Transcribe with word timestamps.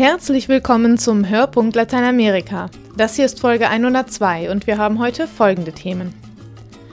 Herzlich 0.00 0.48
willkommen 0.48 0.96
zum 0.96 1.28
Hörpunkt 1.28 1.76
Lateinamerika. 1.76 2.70
Das 2.96 3.16
hier 3.16 3.26
ist 3.26 3.38
Folge 3.38 3.68
102 3.68 4.50
und 4.50 4.66
wir 4.66 4.78
haben 4.78 4.98
heute 4.98 5.26
folgende 5.26 5.72
Themen. 5.72 6.14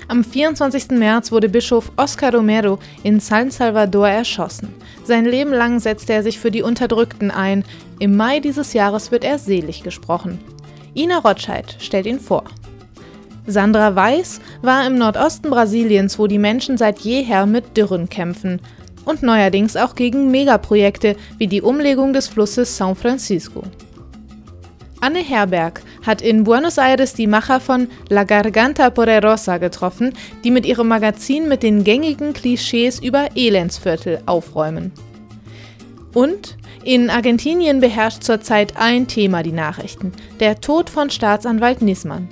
Am 0.10 0.26
24. 0.26 0.90
März 0.90 1.32
wurde 1.32 1.48
Bischof 1.48 1.90
Oscar 1.96 2.36
Romero 2.36 2.80
in 3.04 3.22
San 3.22 3.50
Salvador 3.50 4.10
erschossen. 4.10 4.76
Sein 5.06 5.24
Leben 5.24 5.54
lang 5.54 5.80
setzte 5.80 6.12
er 6.12 6.22
sich 6.22 6.38
für 6.38 6.52
die 6.52 6.64
Unterdrückten 6.64 7.32
ein. 7.32 7.64
Im 8.00 8.18
Mai 8.18 8.42
dieses 8.42 8.74
Jahres 8.74 9.10
wird 9.10 9.24
er 9.24 9.40
selig 9.40 9.84
gesprochen. 9.84 10.42
Ina 10.94 11.20
Rotscheid 11.20 11.78
stellt 11.80 12.08
ihn 12.08 12.20
vor. 12.20 12.44
Sandra 13.46 13.96
Weiß 13.96 14.42
war 14.62 14.86
im 14.86 14.98
Nordosten 14.98 15.50
Brasiliens, 15.50 16.20
wo 16.20 16.28
die 16.28 16.40
Menschen 16.40 16.78
seit 16.78 17.00
jeher 17.00 17.46
mit 17.46 17.78
Dürren 17.78 18.10
kämpfen 18.10 18.60
und 19.08 19.24
neuerdings 19.24 19.76
auch 19.76 19.96
gegen 19.96 20.30
Megaprojekte 20.32 21.16
wie 21.38 21.48
die 21.48 21.62
Umlegung 21.62 22.14
des 22.14 22.28
Flusses 22.28 22.80
São 22.80 22.94
Francisco. 22.94 23.64
Anne 25.00 25.20
Herberg 25.20 25.82
hat 26.06 26.22
in 26.22 26.44
Buenos 26.44 26.78
Aires 26.78 27.14
die 27.14 27.28
Macher 27.28 27.60
von 27.60 27.88
La 28.10 28.24
Garganta 28.24 28.90
Poderosa 28.90 29.58
getroffen, 29.58 30.14
die 30.44 30.52
mit 30.52 30.66
ihrem 30.66 30.88
Magazin 30.88 31.48
mit 31.48 31.64
den 31.64 31.84
gängigen 31.84 32.34
Klischees 32.34 33.00
über 33.00 33.30
Elendsviertel 33.36 34.22
aufräumen. 34.26 34.92
Und 36.14 36.58
in 36.84 37.10
Argentinien 37.10 37.80
beherrscht 37.80 38.24
zurzeit 38.24 38.76
ein 38.76 39.08
Thema 39.08 39.44
die 39.44 39.52
Nachrichten: 39.52 40.12
der 40.40 40.60
Tod 40.60 40.90
von 40.90 41.10
Staatsanwalt 41.10 41.82
Nisman. 41.82 42.28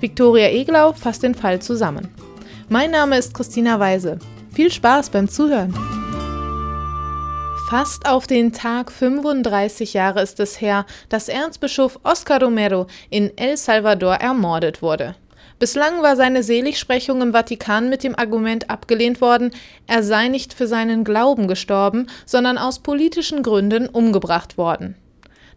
Viktoria 0.00 0.48
Eglau 0.48 0.92
fasst 0.92 1.22
den 1.22 1.34
Fall 1.34 1.60
zusammen. 1.60 2.08
Mein 2.68 2.90
Name 2.90 3.18
ist 3.18 3.34
Christina 3.34 3.80
Weise. 3.80 4.18
Viel 4.52 4.70
Spaß 4.70 5.10
beim 5.10 5.28
Zuhören! 5.28 5.99
Fast 7.70 8.08
auf 8.08 8.26
den 8.26 8.52
Tag 8.52 8.90
35 8.90 9.94
Jahre 9.94 10.22
ist 10.22 10.40
es 10.40 10.60
her, 10.60 10.86
dass 11.08 11.28
Erzbischof 11.28 12.00
Oscar 12.02 12.42
Romero 12.42 12.88
in 13.10 13.30
El 13.38 13.56
Salvador 13.56 14.16
ermordet 14.16 14.82
wurde. 14.82 15.14
Bislang 15.60 16.02
war 16.02 16.16
seine 16.16 16.42
Seligsprechung 16.42 17.22
im 17.22 17.30
Vatikan 17.30 17.88
mit 17.88 18.02
dem 18.02 18.18
Argument 18.18 18.68
abgelehnt 18.70 19.20
worden, 19.20 19.52
er 19.86 20.02
sei 20.02 20.26
nicht 20.26 20.52
für 20.52 20.66
seinen 20.66 21.04
Glauben 21.04 21.46
gestorben, 21.46 22.08
sondern 22.26 22.58
aus 22.58 22.80
politischen 22.80 23.44
Gründen 23.44 23.86
umgebracht 23.86 24.58
worden. 24.58 24.96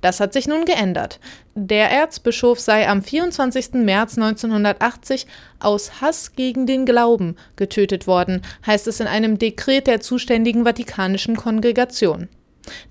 Das 0.02 0.20
hat 0.20 0.34
sich 0.34 0.48
nun 0.48 0.66
geändert. 0.66 1.20
Der 1.56 1.92
Erzbischof 1.92 2.60
sei 2.60 2.90
am 2.90 3.04
24. 3.04 3.74
März 3.74 4.18
1980 4.18 5.28
aus 5.60 6.02
Hass 6.02 6.36
gegen 6.36 6.66
den 6.66 6.84
Glauben 6.88 7.36
getötet 7.58 8.08
worden, 8.08 8.42
heißt 8.66 8.88
es 8.88 9.00
in 9.00 9.06
einem 9.06 9.38
Dekret 9.38 9.86
der 9.86 10.00
zuständigen 10.00 10.66
vatikanischen 10.66 11.36
Kongregation. 11.36 12.28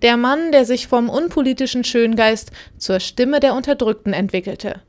Der 0.02 0.16
Mann, 0.16 0.52
der 0.52 0.64
sich 0.64 0.86
vom 0.86 1.08
unpolitischen 1.08 1.82
Schöngeist 1.82 2.52
zur 2.78 3.00
Stimme 3.00 3.40
der 3.40 3.54
Unterdrückten 3.54 4.12
entwickelte, 4.12 4.80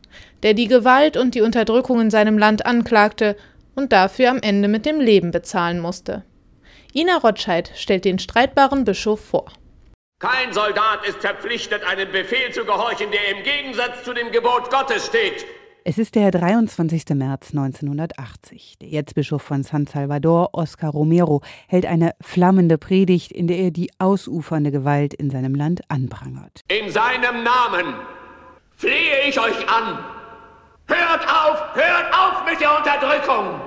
der 0.43 0.53
die 0.53 0.67
Gewalt 0.67 1.17
und 1.17 1.33
die 1.33 1.41
Unterdrückung 1.41 1.99
in 1.99 2.11
seinem 2.11 2.37
Land 2.37 2.67
anklagte 2.67 3.35
und 3.73 3.91
dafür 3.91 4.29
am 4.29 4.39
Ende 4.39 4.67
mit 4.67 4.85
dem 4.85 4.99
Leben 4.99 5.31
bezahlen 5.31 5.79
musste. 5.79 6.23
Ina 6.93 7.17
Rotscheid 7.17 7.71
stellt 7.73 8.05
den 8.05 8.19
streitbaren 8.19 8.83
Bischof 8.83 9.19
vor. 9.19 9.45
Kein 10.23 10.53
Soldat 10.53 11.05
ist 11.05 11.19
verpflichtet, 11.19 11.83
einem 11.83 12.09
Befehl 12.09 12.49
zu 12.53 12.63
gehorchen, 12.63 13.11
der 13.11 13.37
im 13.37 13.43
Gegensatz 13.43 14.05
zu 14.05 14.13
dem 14.13 14.31
Gebot 14.31 14.71
Gottes 14.71 15.07
steht. 15.07 15.45
Es 15.83 15.97
ist 15.97 16.15
der 16.15 16.31
23. 16.31 17.09
März 17.09 17.49
1980. 17.49 18.77
Der 18.79 18.93
Erzbischof 18.93 19.41
von 19.41 19.63
San 19.63 19.85
Salvador, 19.85 20.51
Oscar 20.53 20.91
Romero, 20.91 21.41
hält 21.67 21.85
eine 21.85 22.13
flammende 22.21 22.77
Predigt, 22.77 23.33
in 23.33 23.47
der 23.47 23.57
er 23.57 23.71
die 23.71 23.89
ausufernde 23.99 24.71
Gewalt 24.71 25.13
in 25.13 25.29
seinem 25.29 25.55
Land 25.55 25.81
anprangert. 25.89 26.61
In 26.69 26.89
seinem 26.89 27.43
Namen 27.43 27.93
flehe 28.77 29.27
ich 29.27 29.37
euch 29.37 29.69
an. 29.69 30.05
Hört 30.87 31.27
auf, 31.27 31.75
hört 31.75 32.13
auf 32.13 32.45
mit 32.49 32.61
der 32.61 32.77
Unterdrückung! 32.77 33.59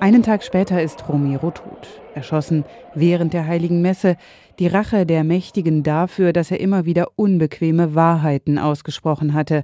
Einen 0.00 0.22
Tag 0.22 0.42
später 0.42 0.82
ist 0.82 1.06
Romero 1.10 1.50
tot, 1.50 2.00
erschossen 2.14 2.64
während 2.94 3.34
der 3.34 3.46
heiligen 3.46 3.82
Messe, 3.82 4.16
die 4.58 4.66
Rache 4.66 5.04
der 5.04 5.24
Mächtigen 5.24 5.82
dafür, 5.82 6.32
dass 6.32 6.50
er 6.50 6.58
immer 6.58 6.86
wieder 6.86 7.08
unbequeme 7.16 7.94
Wahrheiten 7.94 8.58
ausgesprochen 8.58 9.34
hatte. 9.34 9.62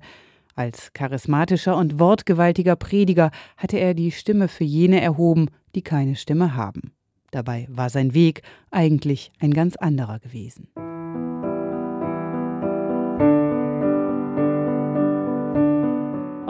Als 0.54 0.92
charismatischer 0.92 1.74
und 1.74 1.98
wortgewaltiger 1.98 2.76
Prediger 2.76 3.30
hatte 3.56 3.78
er 3.78 3.94
die 3.94 4.12
Stimme 4.12 4.48
für 4.48 4.64
jene 4.64 5.00
erhoben, 5.00 5.48
die 5.74 5.82
keine 5.82 6.16
Stimme 6.16 6.54
haben. 6.54 6.92
Dabei 7.30 7.66
war 7.70 7.88
sein 7.88 8.12
Weg 8.12 8.42
eigentlich 8.70 9.32
ein 9.40 9.54
ganz 9.54 9.76
anderer 9.76 10.18
gewesen. 10.18 10.68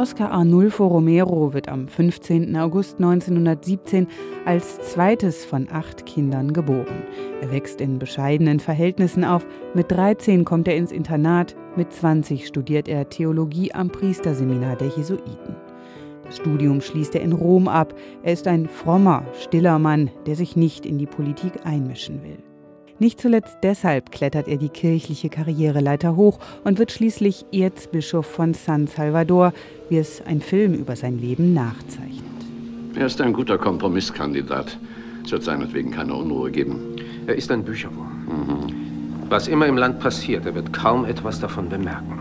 Oscar 0.07 0.31
Arnulfo 0.31 0.87
Romero 0.87 1.53
wird 1.53 1.69
am 1.69 1.89
15. 1.89 2.57
August 2.57 2.99
1917 2.99 4.07
als 4.45 4.79
zweites 4.79 5.45
von 5.45 5.67
acht 5.69 6.07
Kindern 6.07 6.53
geboren. 6.53 7.03
Er 7.41 7.51
wächst 7.51 7.81
in 7.81 7.99
bescheidenen 7.99 8.61
Verhältnissen 8.61 9.25
auf. 9.25 9.45
Mit 9.75 9.91
13 9.91 10.45
kommt 10.45 10.69
er 10.69 10.77
ins 10.77 10.93
Internat, 10.93 11.57
mit 11.75 11.93
20 11.93 12.47
studiert 12.47 12.87
er 12.87 13.09
Theologie 13.09 13.73
am 13.73 13.91
Priesterseminar 13.91 14.77
der 14.77 14.93
Jesuiten. 14.97 15.57
Das 16.25 16.37
Studium 16.37 16.81
schließt 16.81 17.17
er 17.17 17.23
in 17.23 17.33
Rom 17.33 17.67
ab. 17.67 17.93
Er 18.23 18.33
ist 18.33 18.47
ein 18.47 18.69
frommer, 18.69 19.27
stiller 19.43 19.81
Mann, 19.81 20.11
der 20.27 20.37
sich 20.37 20.55
nicht 20.55 20.87
in 20.87 20.99
die 20.99 21.07
Politik 21.07 21.53
einmischen 21.65 22.23
will. 22.23 22.46
Nicht 22.99 23.21
zuletzt 23.21 23.59
deshalb 23.63 24.11
klettert 24.11 24.49
er 24.49 24.57
die 24.57 24.71
kirchliche 24.71 25.29
Karriereleiter 25.29 26.17
hoch 26.17 26.39
und 26.65 26.79
wird 26.79 26.93
schließlich 26.93 27.45
Erzbischof 27.53 28.27
von 28.27 28.55
San 28.55 28.87
Salvador, 28.87 29.53
wie 29.91 29.99
es 29.99 30.23
ein 30.27 30.41
Film 30.41 30.73
über 30.73 30.97
sein 30.97 31.19
Leben 31.19 31.53
nachzeichnet. 31.53 32.25
Er 32.97 33.07
ist 33.07 33.21
ein 33.21 33.35
guter 33.35 33.59
Kompromisskandidat. 33.59 34.79
Es 35.25 35.33
wird 35.33 35.43
seinetwegen 35.43 35.91
keine 35.91 36.15
Unruhe 36.15 36.51
geben. 36.51 36.97
Er 37.27 37.35
ist 37.35 37.51
ein 37.51 37.63
Bücherwurm. 37.63 38.25
Mhm. 38.27 39.29
Was 39.29 39.49
immer 39.49 39.67
im 39.67 39.77
Land 39.77 40.01
passiert, 40.01 40.47
er 40.47 40.55
wird 40.55 40.73
kaum 40.73 41.05
etwas 41.05 41.41
davon 41.41 41.69
bemerken. 41.69 42.21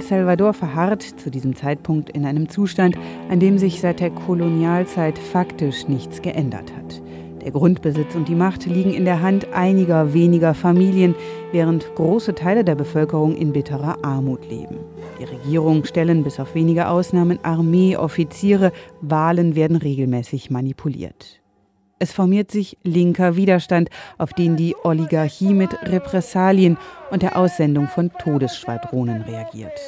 El 0.00 0.06
Salvador 0.06 0.54
verharrt 0.54 1.02
zu 1.02 1.30
diesem 1.30 1.54
Zeitpunkt 1.54 2.08
in 2.08 2.24
einem 2.24 2.48
Zustand, 2.48 2.96
an 3.28 3.38
dem 3.38 3.58
sich 3.58 3.82
seit 3.82 4.00
der 4.00 4.08
Kolonialzeit 4.08 5.18
faktisch 5.18 5.88
nichts 5.88 6.22
geändert 6.22 6.72
hat. 6.74 7.02
Der 7.42 7.50
Grundbesitz 7.50 8.14
und 8.14 8.26
die 8.26 8.34
Macht 8.34 8.64
liegen 8.64 8.94
in 8.94 9.04
der 9.04 9.20
Hand 9.20 9.52
einiger 9.52 10.14
weniger 10.14 10.54
Familien, 10.54 11.14
während 11.52 11.94
große 11.96 12.34
Teile 12.34 12.64
der 12.64 12.76
Bevölkerung 12.76 13.36
in 13.36 13.52
bitterer 13.52 14.02
Armut 14.02 14.48
leben. 14.48 14.78
Die 15.18 15.24
Regierung 15.24 15.84
stellen 15.84 16.24
bis 16.24 16.40
auf 16.40 16.54
wenige 16.54 16.88
Ausnahmen 16.88 17.38
Armee, 17.42 17.98
Offiziere, 17.98 18.72
Wahlen 19.02 19.54
werden 19.54 19.76
regelmäßig 19.76 20.50
manipuliert. 20.50 21.39
Es 22.02 22.12
formiert 22.12 22.50
sich 22.50 22.78
linker 22.82 23.36
Widerstand, 23.36 23.90
auf 24.16 24.32
den 24.32 24.56
die 24.56 24.74
Oligarchie 24.84 25.52
mit 25.52 25.74
Repressalien 25.82 26.78
und 27.10 27.20
der 27.20 27.36
Aussendung 27.36 27.88
von 27.88 28.10
Todesschwadronen 28.18 29.20
reagiert. 29.20 29.78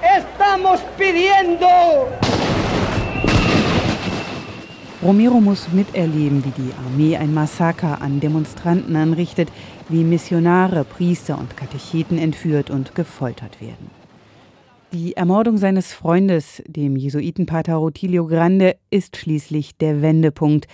Estamos 0.00 0.80
pidiendo! 0.96 2.08
Romero 5.02 5.42
muss 5.42 5.70
miterleben, 5.72 6.42
wie 6.42 6.62
die 6.62 6.72
Armee 6.86 7.18
ein 7.18 7.34
Massaker 7.34 8.00
an 8.00 8.20
Demonstranten 8.20 8.96
anrichtet, 8.96 9.50
wie 9.90 10.04
Missionare, 10.04 10.84
Priester 10.84 11.38
und 11.38 11.54
Katecheten 11.54 12.16
entführt 12.16 12.70
und 12.70 12.94
gefoltert 12.94 13.60
werden. 13.60 13.90
Die 14.92 15.18
Ermordung 15.18 15.58
seines 15.58 15.92
Freundes, 15.92 16.62
dem 16.66 16.96
Jesuitenpater 16.96 17.74
Rutilio 17.74 18.26
Grande, 18.26 18.76
ist 18.90 19.18
schließlich 19.18 19.76
der 19.76 20.00
Wendepunkt, 20.00 20.66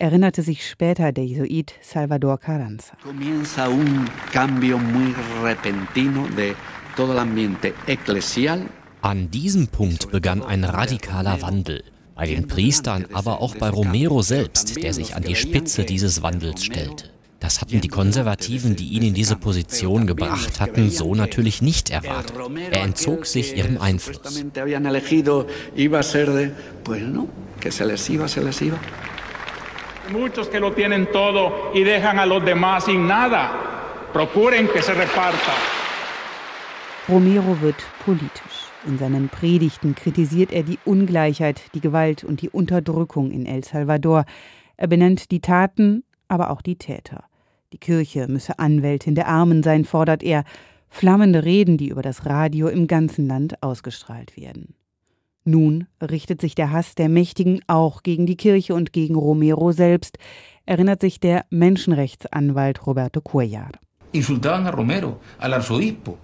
erinnerte 0.00 0.42
sich 0.42 0.66
später 0.66 1.12
der 1.12 1.26
Jesuit 1.26 1.74
Salvador 1.82 2.38
Carranza. 2.38 2.96
Comienza 3.02 3.68
un 3.68 4.08
cambio 4.32 4.78
muy 4.78 5.14
repentino 5.42 6.26
de 6.36 6.54
todo 6.96 7.12
el 7.12 7.18
ambiente 7.18 7.74
eclesial. 7.86 8.66
An 9.02 9.30
diesem 9.30 9.68
Punkt 9.68 10.10
begann 10.10 10.42
ein 10.42 10.64
radikaler 10.64 11.42
Wandel. 11.42 11.84
Bei 12.14 12.26
den 12.26 12.48
Priestern, 12.48 13.06
aber 13.12 13.40
auch 13.40 13.56
bei 13.56 13.70
Romero 13.70 14.20
selbst, 14.22 14.82
der 14.82 14.92
sich 14.92 15.14
an 15.16 15.22
die 15.22 15.36
Spitze 15.36 15.84
dieses 15.84 16.22
Wandels 16.22 16.64
stellte. 16.64 17.10
Das 17.38 17.62
hatten 17.62 17.80
die 17.80 17.88
Konservativen, 17.88 18.76
die 18.76 18.88
ihn 18.90 19.02
in 19.02 19.14
diese 19.14 19.36
Position 19.36 20.06
gebracht 20.06 20.60
hatten, 20.60 20.90
so 20.90 21.14
natürlich 21.14 21.62
nicht 21.62 21.88
erwartet. 21.88 22.34
Er 22.70 22.82
entzog 22.82 23.24
sich 23.24 23.56
ihrem 23.56 23.78
Einfluss. 23.78 24.44
Muchos 30.12 30.48
que 30.48 30.58
lo 30.58 30.72
tienen 30.72 31.06
todo 31.12 31.70
y 31.72 31.84
dejan 31.84 32.18
a 32.18 32.26
los 32.26 32.44
demás 32.44 32.84
sin 32.84 33.06
nada. 33.06 33.52
Procuren 34.12 34.68
que 34.68 34.82
se 34.82 34.92
reparta. 34.92 35.52
Romero 37.08 37.56
wird 37.60 37.76
politisch. 38.04 38.70
In 38.86 38.98
seinen 38.98 39.28
Predigten 39.28 39.94
kritisiert 39.94 40.52
er 40.52 40.64
die 40.64 40.78
Ungleichheit, 40.84 41.62
die 41.74 41.80
Gewalt 41.80 42.24
und 42.24 42.40
die 42.42 42.48
Unterdrückung 42.48 43.30
in 43.30 43.46
El 43.46 43.62
Salvador. 43.62 44.24
Er 44.76 44.88
benennt 44.88 45.30
die 45.30 45.40
Taten, 45.40 46.02
aber 46.28 46.50
auch 46.50 46.62
die 46.62 46.76
Täter. 46.76 47.24
Die 47.72 47.78
Kirche 47.78 48.26
müsse 48.26 48.58
Anwältin 48.58 49.14
der 49.14 49.28
Armen 49.28 49.62
sein, 49.62 49.84
fordert 49.84 50.22
er. 50.22 50.44
Flammende 50.88 51.44
Reden, 51.44 51.76
die 51.76 51.88
über 51.88 52.02
das 52.02 52.26
Radio 52.26 52.66
im 52.66 52.88
ganzen 52.88 53.28
Land 53.28 53.62
ausgestrahlt 53.62 54.36
werden. 54.36 54.74
Nun 55.44 55.86
richtet 56.02 56.40
sich 56.40 56.54
der 56.54 56.70
Hass 56.70 56.94
der 56.94 57.08
Mächtigen 57.08 57.60
auch 57.66 58.02
gegen 58.02 58.26
die 58.26 58.36
Kirche 58.36 58.74
und 58.74 58.92
gegen 58.92 59.14
Romero 59.14 59.72
selbst, 59.72 60.18
erinnert 60.66 61.00
sich 61.00 61.18
der 61.18 61.46
Menschenrechtsanwalt 61.50 62.86
Roberto 62.86 63.20
Cuellar. 63.20 63.72
Insultaban 64.12 64.66
a 64.66 64.70
Romero, 64.70 65.20
al 65.38 65.54
arzobispo. 65.54 66.18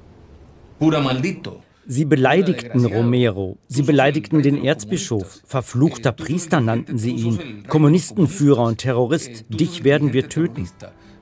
Pura 0.78 1.00
maldito. 1.00 1.62
Sie 1.88 2.04
beleidigten 2.04 2.84
Romero, 2.84 3.58
sie 3.68 3.82
beleidigten 3.82 4.42
den 4.42 4.62
Erzbischof, 4.64 5.40
verfluchter 5.46 6.10
Priester 6.10 6.60
nannten 6.60 6.98
sie 6.98 7.12
ihn, 7.12 7.62
Kommunistenführer 7.68 8.64
und 8.64 8.78
Terrorist, 8.78 9.44
dich 9.48 9.84
werden 9.84 10.12
wir 10.12 10.28
töten. 10.28 10.68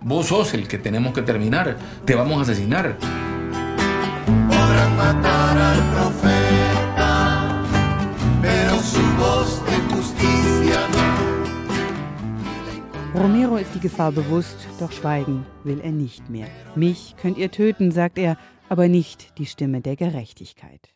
Vos 0.00 0.28
sos 0.28 0.54
el 0.54 0.66
que 0.66 0.78
tenemos 0.78 1.12
que 1.12 1.22
terminar, 1.22 1.76
te 2.04 2.14
vamos 2.14 2.38
a 2.38 2.40
asesinar. 2.42 2.96
Romero 13.14 13.56
ist 13.56 13.72
die 13.72 13.80
Gefahr 13.80 14.10
bewusst, 14.10 14.56
doch 14.80 14.90
schweigen 14.90 15.46
will 15.62 15.80
er 15.80 15.92
nicht 15.92 16.28
mehr. 16.30 16.48
Mich 16.74 17.14
könnt 17.16 17.38
ihr 17.38 17.52
töten, 17.52 17.92
sagt 17.92 18.18
er, 18.18 18.36
aber 18.68 18.88
nicht 18.88 19.38
die 19.38 19.46
Stimme 19.46 19.80
der 19.80 19.94
Gerechtigkeit. 19.94 20.88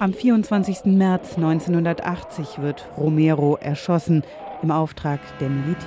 Am 0.00 0.12
24. 0.12 0.86
März 0.86 1.36
1980 1.36 2.60
wird 2.60 2.84
Romero 2.96 3.56
erschossen 3.56 4.24
im 4.64 4.72
Auftrag 4.72 5.20
der 5.38 5.48
Militärs. 5.48 5.86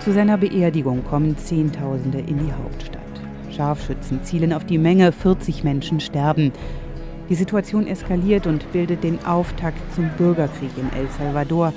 Zu 0.00 0.14
seiner 0.14 0.38
Beerdigung 0.38 1.04
kommen 1.04 1.36
Zehntausende 1.36 2.20
in 2.20 2.38
die 2.38 2.52
Hauptstadt. 2.52 3.02
Scharfschützen 3.54 4.24
zielen 4.24 4.54
auf 4.54 4.64
die 4.64 4.78
Menge, 4.78 5.12
40 5.12 5.64
Menschen 5.64 6.00
sterben. 6.00 6.52
Die 7.28 7.34
Situation 7.34 7.86
eskaliert 7.86 8.46
und 8.46 8.70
bildet 8.72 9.04
den 9.04 9.24
Auftakt 9.24 9.78
zum 9.94 10.08
Bürgerkrieg 10.16 10.70
in 10.76 10.90
El 10.98 11.08
Salvador, 11.10 11.72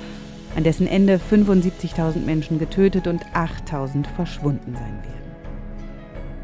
an 0.56 0.64
dessen 0.64 0.86
Ende 0.86 1.18
75.000 1.18 2.24
Menschen 2.24 2.58
getötet 2.58 3.06
und 3.06 3.24
8.000 3.34 4.06
verschwunden 4.16 4.74
sein 4.74 5.02
werden. 5.02 5.22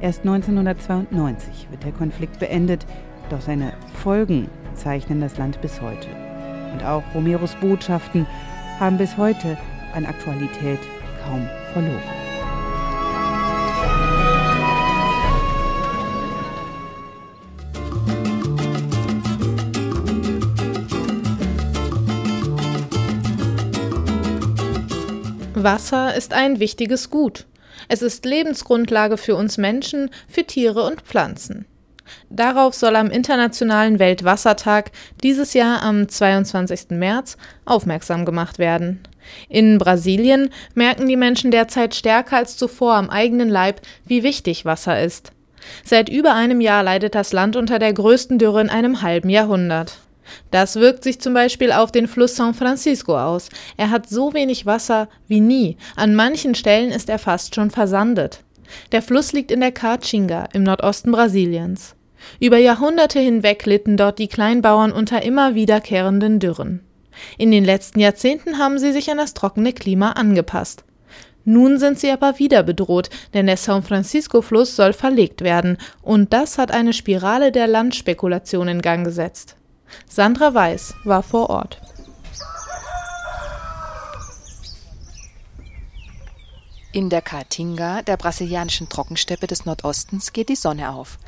Erst 0.01 0.21
1992 0.21 1.69
wird 1.71 1.85
der 1.85 1.93
Konflikt 1.93 2.39
beendet, 2.39 2.87
doch 3.31 3.41
seine 3.41 3.73
Folgen 3.95 4.49
zeichnen 4.75 5.21
das 5.21 5.37
Land 5.39 5.61
bis 5.61 5.81
heute. 5.81 6.09
Und 6.73 6.85
auch 6.85 7.03
Romeros 7.15 7.55
Botschaften 7.57 8.27
haben 8.79 8.99
bis 8.99 9.17
heute 9.17 9.57
an 9.95 10.07
Aktualität 10.07 10.79
kaum 11.25 11.47
verloren. 11.73 12.18
Wasser 25.63 26.15
ist 26.15 26.33
ein 26.33 26.61
wichtiges 26.61 27.11
Gut. 27.11 27.47
Es 27.89 28.03
ist 28.03 28.25
Lebensgrundlage 28.25 29.17
für 29.17 29.37
uns 29.37 29.59
Menschen, 29.59 30.11
für 30.29 30.45
Tiere 30.45 30.85
und 30.85 31.03
Pflanzen. 31.03 31.67
Darauf 32.31 32.75
soll 32.75 32.97
am 32.97 33.11
Internationalen 33.11 33.99
Weltwassertag 33.99 34.93
dieses 35.23 35.55
Jahr 35.55 35.83
am 35.83 36.09
22. 36.09 36.91
März 36.91 37.37
aufmerksam 37.65 38.25
gemacht 38.25 38.59
werden. 38.59 39.01
In 39.49 39.79
Brasilien 39.79 40.51
merken 40.75 41.07
die 41.07 41.17
Menschen 41.17 41.51
derzeit 41.51 41.95
stärker 41.95 42.39
als 42.39 42.57
zuvor 42.57 42.95
am 42.95 43.11
eigenen 43.11 43.51
Leib, 43.51 43.83
wie 44.07 44.23
wichtig 44.23 44.65
Wasser 44.65 45.03
ist. 45.03 45.33
Seit 45.85 46.09
über 46.09 46.35
einem 46.35 46.61
Jahr 46.61 46.83
leidet 46.83 47.15
das 47.15 47.33
Land 47.33 47.57
unter 47.57 47.79
der 47.79 47.93
größten 47.93 48.39
Dürre 48.39 48.61
in 48.63 48.71
einem 48.71 49.03
halben 49.03 49.29
Jahrhundert. 49.29 49.99
Das 50.51 50.77
wirkt 50.77 51.05
sich 51.05 51.21
zum 51.21 51.35
Beispiel 51.35 51.73
auf 51.73 51.93
den 51.93 52.09
Fluss 52.09 52.37
San 52.37 52.55
Francisco 52.55 53.19
aus. 53.19 53.49
Er 53.77 53.91
hat 53.91 54.09
so 54.09 54.35
wenig 54.35 54.67
Wasser 54.67 55.09
wie 55.27 55.41
nie. 55.41 55.77
An 55.97 56.15
manchen 56.15 56.55
Stellen 56.55 56.91
ist 56.91 57.09
er 57.09 57.19
fast 57.19 57.55
schon 57.55 57.71
versandet. 57.71 58.45
Der 58.93 59.03
Fluss 59.03 59.33
liegt 59.33 59.51
in 59.51 59.61
der 59.61 59.73
Caatinga 59.73 60.49
im 60.53 60.63
Nordosten 60.63 61.13
Brasiliens. 61.13 61.95
Über 62.41 62.59
Jahrhunderte 62.59 63.21
hinweg 63.21 63.65
litten 63.67 63.97
dort 63.97 64.19
die 64.19 64.29
Kleinbauern 64.29 64.93
unter 64.93 65.23
immer 65.23 65.55
wiederkehrenden 65.55 66.41
Dürren. 66.41 66.81
In 67.37 67.51
den 67.51 67.65
letzten 67.65 68.01
Jahrzehnten 68.01 68.59
haben 68.59 68.79
sie 68.79 68.93
sich 68.93 69.11
an 69.11 69.19
das 69.19 69.35
trockene 69.35 69.73
Klima 69.73 70.13
angepasst. 70.13 70.85
Nun 71.45 71.79
sind 71.79 71.99
sie 71.99 72.11
aber 72.11 72.39
wieder 72.39 72.63
bedroht, 72.63 73.09
denn 73.33 73.47
der 73.47 73.57
San 73.57 73.83
Francisco-Fluss 73.83 74.77
soll 74.77 74.93
verlegt 74.93 75.41
werden, 75.41 75.79
und 76.03 76.33
das 76.35 76.59
hat 76.59 76.71
eine 76.71 76.93
Spirale 76.93 77.53
der 77.53 77.67
Landspekulation 77.67 78.69
in 78.69 78.83
Gang 78.83 79.05
gesetzt. 79.05 79.57
Sandra 80.09 80.55
Weiß 80.55 80.95
war 81.05 81.23
vor 81.23 81.51
Ort. 81.51 81.81
In 86.93 87.11
der 87.11 87.23
Caatinga, 87.23 88.03
der 88.03 88.17
brasilianischen 88.17 88.89
Trockensteppe 88.89 89.47
des 89.47 89.67
Nordostens, 89.67 90.33
geht 90.33 90.49
die 90.49 90.57
Sonne 90.57 90.91
auf. 90.91 91.19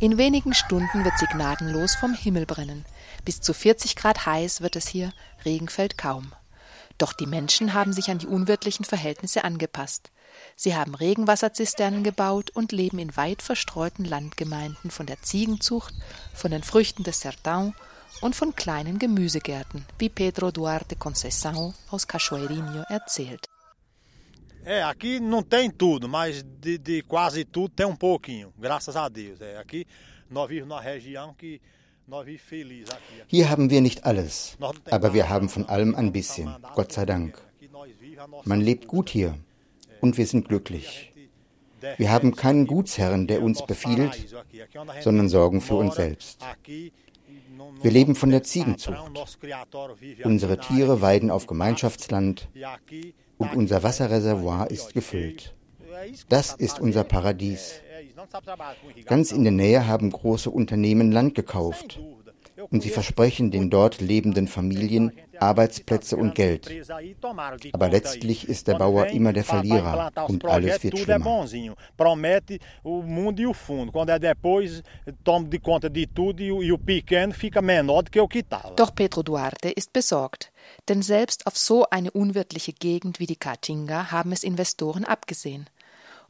In 0.00 0.18
wenigen 0.18 0.54
Stunden 0.54 1.04
wird 1.04 1.18
sie 1.18 1.26
gnadenlos 1.26 1.94
vom 1.94 2.14
Himmel 2.14 2.46
brennen. 2.46 2.84
Bis 3.24 3.40
zu 3.40 3.54
40 3.54 3.94
Grad 3.94 4.26
heiß 4.26 4.62
wird 4.62 4.74
es 4.74 4.88
hier, 4.88 5.12
Regen 5.44 5.68
fällt 5.68 5.96
kaum. 5.96 6.32
Doch 6.98 7.12
die 7.12 7.26
Menschen 7.26 7.74
haben 7.74 7.92
sich 7.92 8.10
an 8.10 8.18
die 8.18 8.26
unwirtlichen 8.26 8.84
Verhältnisse 8.84 9.44
angepasst. 9.44 10.10
Sie 10.56 10.74
haben 10.74 10.94
Regenwasserzisternen 10.94 12.02
gebaut 12.02 12.50
und 12.50 12.72
leben 12.72 12.98
in 12.98 13.16
weit 13.16 13.42
verstreuten 13.42 14.04
Landgemeinden 14.04 14.90
von 14.90 15.06
der 15.06 15.22
Ziegenzucht, 15.22 15.94
von 16.34 16.50
den 16.50 16.62
Früchten 16.62 17.04
des 17.04 17.24
Sertão 17.24 17.74
und 18.22 18.34
von 18.34 18.54
kleinen 18.54 18.98
Gemüsegärten, 18.98 19.84
wie 19.98 20.08
Pedro 20.08 20.50
Duarte 20.50 20.96
Conceição 20.96 21.74
aus 21.90 22.06
Cachoeirinho 22.06 22.84
erzählt. 22.88 23.46
É, 24.64 24.82
aqui 24.82 25.18
não 25.18 25.42
tem 25.42 25.70
tudo, 25.70 26.08
mas 26.08 26.42
de, 26.42 26.78
de, 26.78 27.02
quase 27.02 27.44
tudo 27.44 27.68
tem 27.68 27.84
um 27.84 27.96
pouquinho, 27.96 28.52
graças 28.56 28.96
a 28.96 29.08
Deus. 29.08 29.40
É, 29.40 29.58
aqui 29.58 29.86
nós 30.30 30.48
vivemos 30.48 30.68
numa 30.68 30.80
região 30.80 31.34
que 31.34 31.60
Hier 33.28 33.48
haben 33.48 33.70
wir 33.70 33.80
nicht 33.80 34.04
alles, 34.04 34.58
aber 34.90 35.14
wir 35.14 35.28
haben 35.28 35.48
von 35.48 35.66
allem 35.66 35.94
ein 35.94 36.12
bisschen, 36.12 36.54
Gott 36.74 36.92
sei 36.92 37.06
Dank. 37.06 37.40
Man 38.44 38.60
lebt 38.60 38.86
gut 38.88 39.08
hier 39.08 39.38
und 40.00 40.18
wir 40.18 40.26
sind 40.26 40.48
glücklich. 40.48 41.12
Wir 41.96 42.10
haben 42.10 42.36
keinen 42.36 42.66
Gutsherren, 42.66 43.26
der 43.26 43.42
uns 43.42 43.64
befiehlt, 43.64 44.34
sondern 45.00 45.28
sorgen 45.28 45.60
für 45.60 45.76
uns 45.76 45.94
selbst. 45.94 46.40
Wir 47.80 47.90
leben 47.90 48.14
von 48.14 48.30
der 48.30 48.42
Ziegenzucht. 48.42 48.98
Unsere 50.24 50.58
Tiere 50.58 51.00
weiden 51.00 51.30
auf 51.30 51.46
Gemeinschaftsland 51.46 52.48
und 53.38 53.54
unser 53.54 53.82
Wasserreservoir 53.82 54.70
ist 54.70 54.94
gefüllt. 54.94 55.54
Das 56.28 56.54
ist 56.54 56.80
unser 56.80 57.04
Paradies. 57.04 57.80
Ganz 59.06 59.32
in 59.32 59.42
der 59.42 59.52
Nähe 59.52 59.86
haben 59.86 60.10
große 60.10 60.50
Unternehmen 60.50 61.12
Land 61.12 61.34
gekauft 61.34 61.98
und 62.70 62.82
sie 62.82 62.90
versprechen 62.90 63.50
den 63.50 63.70
dort 63.70 64.00
lebenden 64.00 64.48
Familien 64.48 65.12
Arbeitsplätze 65.38 66.16
und 66.16 66.34
Geld. 66.34 66.70
Aber 67.72 67.88
letztlich 67.88 68.48
ist 68.48 68.68
der 68.68 68.74
Bauer 68.74 69.06
immer 69.06 69.32
der 69.32 69.44
Verlierer 69.44 70.12
und 70.28 70.44
alles 70.44 70.82
wird 70.82 70.98
schlimmer. 70.98 71.46
Doch 78.76 78.94
Pedro 78.94 79.22
Duarte 79.22 79.70
ist 79.70 79.92
besorgt, 79.92 80.52
denn 80.88 81.02
selbst 81.02 81.46
auf 81.46 81.56
so 81.56 81.86
eine 81.90 82.10
unwirtliche 82.10 82.72
Gegend 82.72 83.18
wie 83.18 83.26
die 83.26 83.36
Caatinga 83.36 84.10
haben 84.10 84.32
es 84.32 84.44
Investoren 84.44 85.04
abgesehen. 85.04 85.66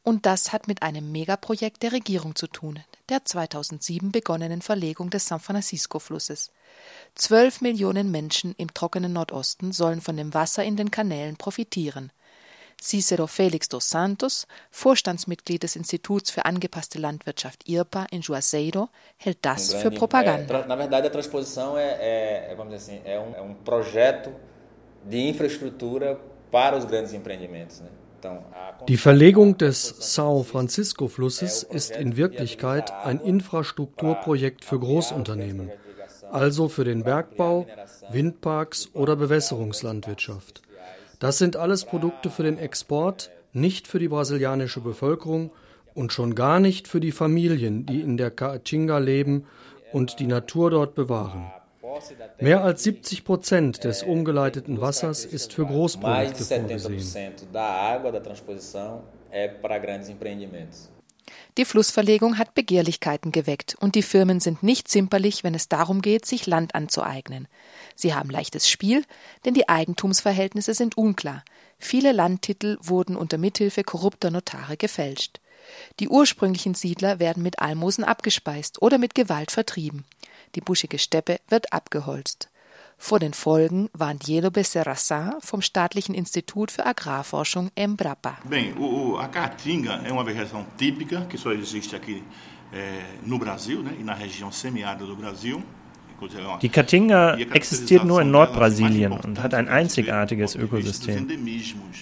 Und 0.05 0.27
das 0.27 0.53
hat 0.53 0.67
mit 0.67 0.83
einem 0.83 1.13
Megaprojekt 1.13 1.83
der 1.83 1.93
Regierung 1.93 2.35
zu 2.35 2.49
tun, 2.49 2.81
der 3.09 3.25
2007 3.25 4.11
begonnenen 4.11 4.61
Verlegung 4.61 5.11
des 5.11 5.29
San 5.29 5.39
Francisco-Flusses. 5.39 6.51
Zwölf 7.15 7.61
Millionen 7.61 8.11
Menschen 8.11 8.55
im 8.59 8.75
trockenen 8.75 9.13
Nordosten 9.13 9.73
sollen 9.73 10.01
von 10.01 10.17
dem 10.17 10.35
Wasser 10.35 10.65
in 10.65 10.77
den 10.77 10.91
Kanälen 10.91 11.37
profitieren. 11.37 12.11
Cicero 12.81 13.29
Felix 13.29 13.69
dos 13.69 13.91
Santos, 13.91 14.49
Vorstandsmitglied 14.73 15.63
des 15.63 15.77
Instituts 15.77 16.33
für 16.33 16.45
angepasste 16.47 16.99
Landwirtschaft 16.99 17.69
IRPA 17.69 18.07
in 18.11 18.23
Juazeiro, 18.23 18.89
hält 19.19 19.39
das 19.43 19.73
für 19.73 19.93
Propaganda. 19.93 20.67
Na 20.67 20.75
verdade, 20.75 21.07
a 21.07 21.11
transposição 21.11 21.79
é, 21.79 22.53
vamos 22.57 22.75
dizer 22.75 22.95
assim, 22.95 23.03
é 23.05 23.21
um, 23.41 23.55
projeto 23.55 24.35
de 25.05 25.29
infraestrutura 25.29 26.19
para 26.51 26.77
os 26.77 26.85
grandes 26.85 27.13
empreendimentos, 27.15 27.81
Die 28.89 28.97
Verlegung 28.97 29.59
des 29.59 30.17
São 30.17 30.45
Francisco-Flusses 30.45 31.63
ist 31.63 31.97
in 31.97 32.17
Wirklichkeit 32.17 32.93
ein 33.05 33.21
Infrastrukturprojekt 33.21 34.65
für 34.65 34.79
Großunternehmen, 34.79 35.71
also 36.31 36.69
für 36.69 36.85
den 36.85 37.05
Bergbau, 37.05 37.67
Windparks 38.11 38.91
oder 38.95 39.17
Bewässerungslandwirtschaft. 39.17 40.63
Das 41.21 41.39
sind 41.39 41.57
alles 41.57 41.85
Produkte 41.85 42.31
für 42.31 42.43
den 42.43 42.59
Export, 42.59 43.31
nicht 43.53 43.87
für 43.87 43.99
die 43.99 44.09
brasilianische 44.09 44.81
Bevölkerung 44.81 45.53
und 45.95 46.13
schon 46.13 46.35
gar 46.35 46.59
nicht 46.59 46.89
für 46.89 47.01
die 47.01 47.13
Familien, 47.13 47.87
die 47.87 48.01
in 48.01 48.17
der 48.17 48.31
Caatinga 48.31 48.99
leben 48.99 49.47
und 49.93 50.19
die 50.19 50.27
Natur 50.27 50.71
dort 50.71 50.95
bewahren. 50.95 51.53
Mehr 52.41 52.63
als 52.65 52.83
70 52.85 53.25
Prozent 53.25 53.85
des 53.85 54.03
umgeleiteten 54.03 54.81
Wassers 54.81 55.25
ist 55.25 55.53
für 55.53 55.67
Großprojekte 55.67 56.45
vorgesehen. 56.45 57.35
Die 61.57 61.65
Flussverlegung 61.65 62.39
hat 62.39 62.55
Begehrlichkeiten 62.55 63.31
geweckt 63.31 63.77
und 63.79 63.95
die 63.95 64.03
Firmen 64.03 64.41
sind 64.41 64.63
nicht 64.63 64.89
zimperlich, 64.89 65.45
wenn 65.45 65.55
es 65.55 65.69
darum 65.69 66.03
geht, 66.03 66.27
sich 66.27 66.47
Land 66.47 66.75
anzueignen. 66.75 67.47
Sie 67.95 68.15
haben 68.15 68.31
leichtes 68.31 68.69
Spiel, 68.69 69.05
denn 69.45 69.55
die 69.55 69.69
Eigentumsverhältnisse 69.69 70.75
sind 70.75 70.97
unklar. 70.97 71.45
Viele 71.79 72.13
Landtitel 72.13 72.79
wurden 72.81 73.17
unter 73.17 73.39
Mithilfe 73.39 73.85
korrupter 73.85 74.31
Notare 74.31 74.77
gefälscht. 74.77 75.41
Die 76.01 76.09
ursprünglichen 76.09 76.75
Siedler 76.75 77.19
werden 77.19 77.43
mit 77.43 77.61
Almosen 77.61 78.05
abgespeist 78.05 78.83
oder 78.83 78.99
mit 78.99 79.15
Gewalt 79.15 79.51
vertrieben. 79.51 80.05
Die 80.55 80.61
buschige 80.61 80.99
Steppe 80.99 81.39
wird 81.49 81.73
abgeholzt. 81.73 82.49
Vor 82.99 83.19
den 83.19 83.35
Folgen 83.35 83.89
warnt 83.93 84.27
Diego 84.27 84.49
Becerrasá 84.49 85.41
vom 85.41 85.61
Staatlichen 85.61 86.15
Institut 86.15 86.71
für 86.71 86.87
Agrarforschung 86.87 87.71
Embrapa. 87.75 88.39
Bem, 88.45 88.75
a 89.19 89.27
caatinga 89.29 90.03
é 90.05 90.13
uma 90.13 90.25
vegetação 90.25 90.65
típica 90.77 91.27
que 91.27 91.37
só 91.37 91.51
existe 91.51 91.97
aqui 91.97 92.23
no 93.25 93.39
Brasil 93.39 93.85
e 93.99 94.05
na 94.05 94.15
região 94.15 94.53
semiárida 94.53 95.05
do 95.05 95.17
Brasil. 95.17 95.63
Die 96.61 96.69
Caatinga 96.69 97.37
existiert 97.53 98.05
nur 98.05 98.21
in 98.21 98.31
Nordbrasilien 98.31 99.13
und 99.13 99.43
hat 99.43 99.55
ein 99.55 99.69
einzigartiges 99.69 100.55
Ökosystem. 100.55 101.29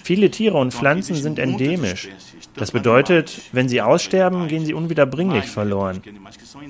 Viele 0.03 0.29
Tiere 0.29 0.57
und 0.57 0.73
Pflanzen 0.73 1.15
sind 1.15 1.39
endemisch. 1.39 2.09
Das 2.55 2.71
bedeutet, 2.71 3.41
wenn 3.51 3.69
sie 3.69 3.81
aussterben, 3.81 4.47
gehen 4.47 4.65
sie 4.65 4.73
unwiederbringlich 4.73 5.45
verloren. 5.45 6.01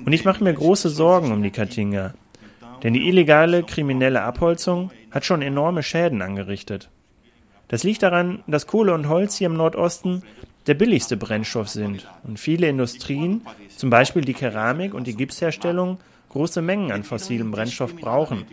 Und 0.04 0.12
ich 0.12 0.24
mache 0.24 0.42
mir 0.44 0.54
große 0.54 0.88
Sorgen 0.88 1.32
um 1.32 1.42
die 1.42 1.50
Caatinga. 1.50 2.14
Denn 2.82 2.94
die 2.94 3.08
illegale 3.08 3.62
kriminelle 3.62 4.22
Abholzung 4.22 4.90
hat 5.10 5.24
schon 5.24 5.42
enorme 5.42 5.82
Schäden 5.82 6.22
angerichtet. 6.22 6.88
Das 7.68 7.84
liegt 7.84 8.02
daran, 8.02 8.42
dass 8.46 8.66
Kohle 8.66 8.92
und 8.92 9.08
Holz 9.08 9.36
hier 9.36 9.46
im 9.46 9.56
Nordosten 9.56 10.22
der 10.66 10.74
billigste 10.74 11.16
Brennstoff 11.16 11.68
sind 11.68 12.06
und 12.22 12.38
viele 12.38 12.68
Industrien, 12.68 13.42
zum 13.76 13.90
Beispiel 13.90 14.22
die 14.22 14.34
Keramik 14.34 14.94
und 14.94 15.06
die 15.06 15.16
Gipsherstellung, 15.16 15.98
große 16.32 16.62
Mengen 16.62 16.92
an 16.92 17.04
fossilem 17.04 17.50
Brennstoff 17.50 17.94
brauchen. 17.96 18.46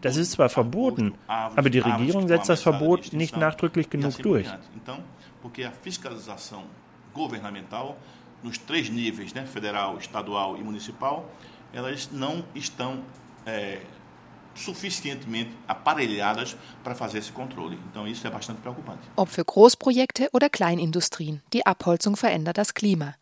Das 0.00 0.16
ist 0.16 0.32
zwar 0.32 0.48
verboten, 0.48 1.14
aber 1.26 1.70
die 1.70 1.80
Regierung 1.80 2.28
setzt 2.28 2.48
das 2.48 2.62
Verbot 2.62 3.12
nicht 3.12 3.36
nachdrücklich 3.36 3.90
genug 3.90 4.16
durch. 4.18 4.46
nos 8.44 8.58
três 8.58 8.90
níveis, 8.90 9.32
né, 9.34 9.46
federal, 9.46 9.96
estadual 9.96 10.56
e 10.58 10.62
municipal, 10.62 11.24
elas 11.72 12.10
não 12.12 12.44
estão 12.54 13.02
é, 13.46 13.80
suficientemente 14.54 15.50
aparelhadas 15.66 16.56
para 16.84 16.94
fazer 16.94 17.18
esse 17.18 17.32
controle. 17.32 17.78
Então 17.90 18.06
isso 18.06 18.26
é 18.26 18.30
bastante 18.30 18.60
preocupante. 18.60 19.02
Ob 19.16 19.28
für 19.28 19.44
Großprojekte 19.44 20.28
oder 20.32 20.48
Kleinindustrien, 20.48 21.42
die 21.52 21.66
Abholzung 21.66 22.16
verändert 22.16 22.58
das 22.58 22.74
Klima. 22.74 23.14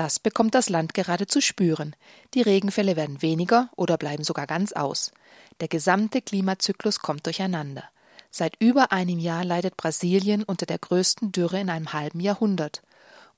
Das 0.00 0.18
bekommt 0.18 0.54
das 0.54 0.70
Land 0.70 0.94
gerade 0.94 1.26
zu 1.26 1.42
spüren. 1.42 1.94
Die 2.32 2.40
Regenfälle 2.40 2.96
werden 2.96 3.20
weniger 3.20 3.68
oder 3.76 3.98
bleiben 3.98 4.24
sogar 4.24 4.46
ganz 4.46 4.72
aus. 4.72 5.12
Der 5.60 5.68
gesamte 5.68 6.22
Klimazyklus 6.22 7.00
kommt 7.00 7.26
durcheinander. 7.26 7.84
Seit 8.30 8.56
über 8.60 8.92
einem 8.92 9.18
Jahr 9.18 9.44
leidet 9.44 9.76
Brasilien 9.76 10.42
unter 10.42 10.64
der 10.64 10.78
größten 10.78 11.32
Dürre 11.32 11.60
in 11.60 11.68
einem 11.68 11.92
halben 11.92 12.20
Jahrhundert. 12.20 12.80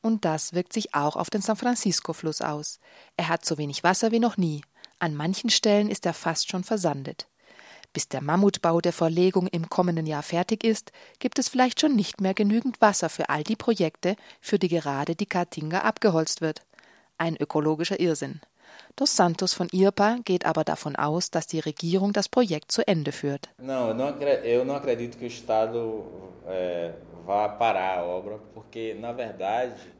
Und 0.02 0.24
das 0.24 0.52
wirkt 0.52 0.72
sich 0.72 0.94
auch 0.94 1.16
auf 1.16 1.30
den 1.30 1.42
San 1.42 1.56
Francisco-Fluss 1.56 2.42
aus. 2.42 2.78
Er 3.16 3.26
hat 3.26 3.44
so 3.44 3.58
wenig 3.58 3.82
Wasser 3.82 4.12
wie 4.12 4.20
noch 4.20 4.36
nie. 4.36 4.62
An 5.00 5.16
manchen 5.16 5.50
Stellen 5.50 5.90
ist 5.90 6.06
er 6.06 6.14
fast 6.14 6.48
schon 6.48 6.62
versandet. 6.62 7.26
Bis 7.92 8.08
der 8.08 8.22
Mammutbau 8.22 8.80
der 8.80 8.92
Verlegung 8.92 9.46
im 9.48 9.68
kommenden 9.68 10.06
Jahr 10.06 10.22
fertig 10.22 10.64
ist, 10.64 10.92
gibt 11.18 11.38
es 11.38 11.48
vielleicht 11.48 11.80
schon 11.80 11.94
nicht 11.94 12.20
mehr 12.20 12.32
genügend 12.32 12.80
Wasser 12.80 13.10
für 13.10 13.28
all 13.28 13.44
die 13.44 13.56
Projekte, 13.56 14.16
für 14.40 14.58
die 14.58 14.68
gerade 14.68 15.14
die 15.14 15.26
Caatinga 15.26 15.80
abgeholzt 15.80 16.40
wird. 16.40 16.62
Ein 17.18 17.36
ökologischer 17.36 18.00
Irrsinn. 18.00 18.40
Dos 18.96 19.16
Santos 19.16 19.54
von 19.54 19.68
IRPA 19.72 20.18
geht 20.24 20.44
aber 20.44 20.64
davon 20.64 20.96
aus, 20.96 21.30
dass 21.30 21.46
die 21.46 21.60
Regierung 21.60 22.12
das 22.12 22.28
Projekt 22.28 22.70
zu 22.72 22.86
Ende 22.86 23.12
führt. 23.12 23.48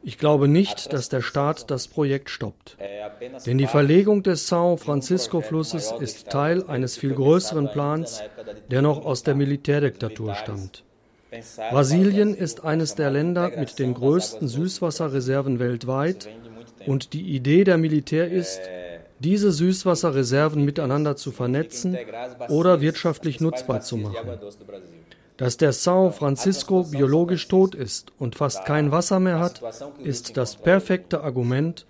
Ich 0.03 0.17
glaube 0.17 0.47
nicht, 0.47 0.93
dass 0.93 1.09
der 1.09 1.21
Staat 1.21 1.71
das 1.71 1.87
Projekt 1.87 2.29
stoppt. 2.29 2.77
Denn 3.45 3.57
die 3.57 3.67
Verlegung 3.67 4.23
des 4.23 4.51
São 4.51 4.77
Francisco-Flusses 4.77 5.93
ist 5.99 6.29
Teil 6.29 6.67
eines 6.67 6.97
viel 6.97 7.13
größeren 7.13 7.71
Plans, 7.71 8.21
der 8.69 8.81
noch 8.81 9.05
aus 9.05 9.23
der 9.23 9.35
Militärdiktatur 9.35 10.35
stammt. 10.35 10.83
Brasilien 11.71 12.35
ist 12.35 12.63
eines 12.63 12.93
der 12.95 13.09
Länder 13.09 13.51
mit 13.57 13.79
den 13.79 13.95
größten 13.95 14.47
Süßwasserreserven 14.47 15.59
weltweit 15.59 16.29
und 16.85 17.13
die 17.13 17.35
Idee 17.35 17.63
der 17.63 17.77
Militär 17.77 18.29
ist, 18.29 18.61
diese 19.19 19.51
Süßwasserreserven 19.51 20.63
miteinander 20.63 21.15
zu 21.15 21.31
vernetzen 21.31 21.97
oder 22.49 22.81
wirtschaftlich 22.81 23.39
nutzbar 23.39 23.81
zu 23.81 23.97
machen. 23.97 24.39
Dass 25.37 25.57
der 25.57 25.73
São 25.73 26.11
Francisco 26.11 26.83
biologisch 26.83 27.47
tot 27.47 27.73
ist 27.73 28.11
und 28.19 28.35
fast 28.35 28.65
kein 28.65 28.91
Wasser 28.91 29.19
mehr 29.19 29.39
hat, 29.39 29.61
ist 30.03 30.37
das 30.37 30.55
perfekte 30.55 31.21
Argument, 31.21 31.85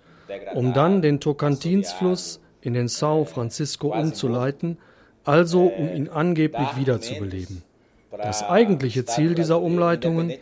um 0.54 0.72
dann 0.72 1.02
den 1.02 1.20
Tocantins-Fluss 1.20 2.40
in 2.62 2.74
den 2.74 2.88
São 2.88 3.26
Francisco 3.26 3.92
umzuleiten, 3.94 4.78
also 5.24 5.66
um 5.66 5.94
ihn 5.94 6.08
angeblich 6.08 6.76
wiederzubeleben. 6.76 7.62
Das 8.10 8.42
eigentliche 8.44 9.04
Ziel 9.04 9.34
dieser 9.34 9.60
Umleitungen 9.60 10.32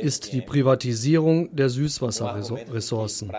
ist 0.00 0.32
die 0.32 0.42
Privatisierung 0.42 1.54
der 1.56 1.70
Süßwasserressourcen. 1.70 3.32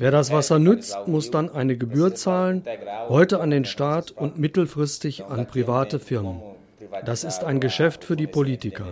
Wer 0.00 0.10
das 0.10 0.32
Wasser 0.32 0.58
nützt, 0.58 0.96
muss 1.06 1.30
dann 1.30 1.50
eine 1.50 1.76
Gebühr 1.76 2.14
zahlen, 2.14 2.64
heute 3.10 3.38
an 3.38 3.50
den 3.50 3.66
Staat 3.66 4.12
und 4.12 4.38
mittelfristig 4.38 5.26
an 5.26 5.46
private 5.46 5.98
Firmen. 5.98 6.40
Das 7.04 7.22
ist 7.22 7.44
ein 7.44 7.60
Geschäft 7.60 8.04
für 8.04 8.16
die 8.16 8.26
Politiker. 8.26 8.86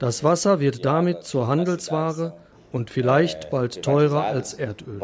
Das 0.00 0.24
Wasser 0.24 0.58
wird 0.58 0.84
damit 0.84 1.22
zur 1.22 1.46
Handelsware 1.46 2.32
und 2.72 2.90
vielleicht 2.90 3.50
bald 3.50 3.84
teurer 3.84 4.24
als 4.24 4.52
Erdöl. 4.52 5.00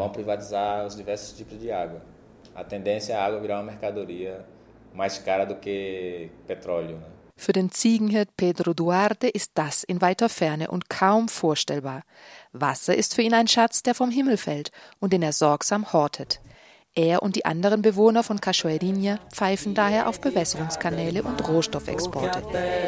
Für 7.43 7.51
den 7.51 7.71
Ziegenhirt 7.71 8.37
Pedro 8.37 8.73
Duarte 8.73 9.27
ist 9.27 9.51
das 9.55 9.83
in 9.83 9.99
weiter 9.99 10.29
Ferne 10.29 10.71
und 10.71 10.89
kaum 10.89 11.27
vorstellbar. 11.27 12.03
Wasser 12.53 12.95
ist 12.95 13.15
für 13.15 13.21
ihn 13.21 13.33
ein 13.33 13.49
Schatz, 13.49 13.83
der 13.83 13.95
vom 13.95 14.11
Himmel 14.11 14.37
fällt 14.37 14.71
und 15.01 15.11
den 15.11 15.21
er 15.21 15.33
sorgsam 15.33 15.91
hortet. 15.91 16.39
Er 16.95 17.21
und 17.21 17.35
die 17.35 17.43
anderen 17.43 17.81
Bewohner 17.81 18.23
von 18.23 18.39
Cachoeirinha 18.39 19.19
pfeifen 19.29 19.75
daher 19.75 20.07
auf 20.07 20.21
Bewässerungskanäle 20.21 21.21
und 21.21 21.45
Rohstoffexporte. 21.45 22.43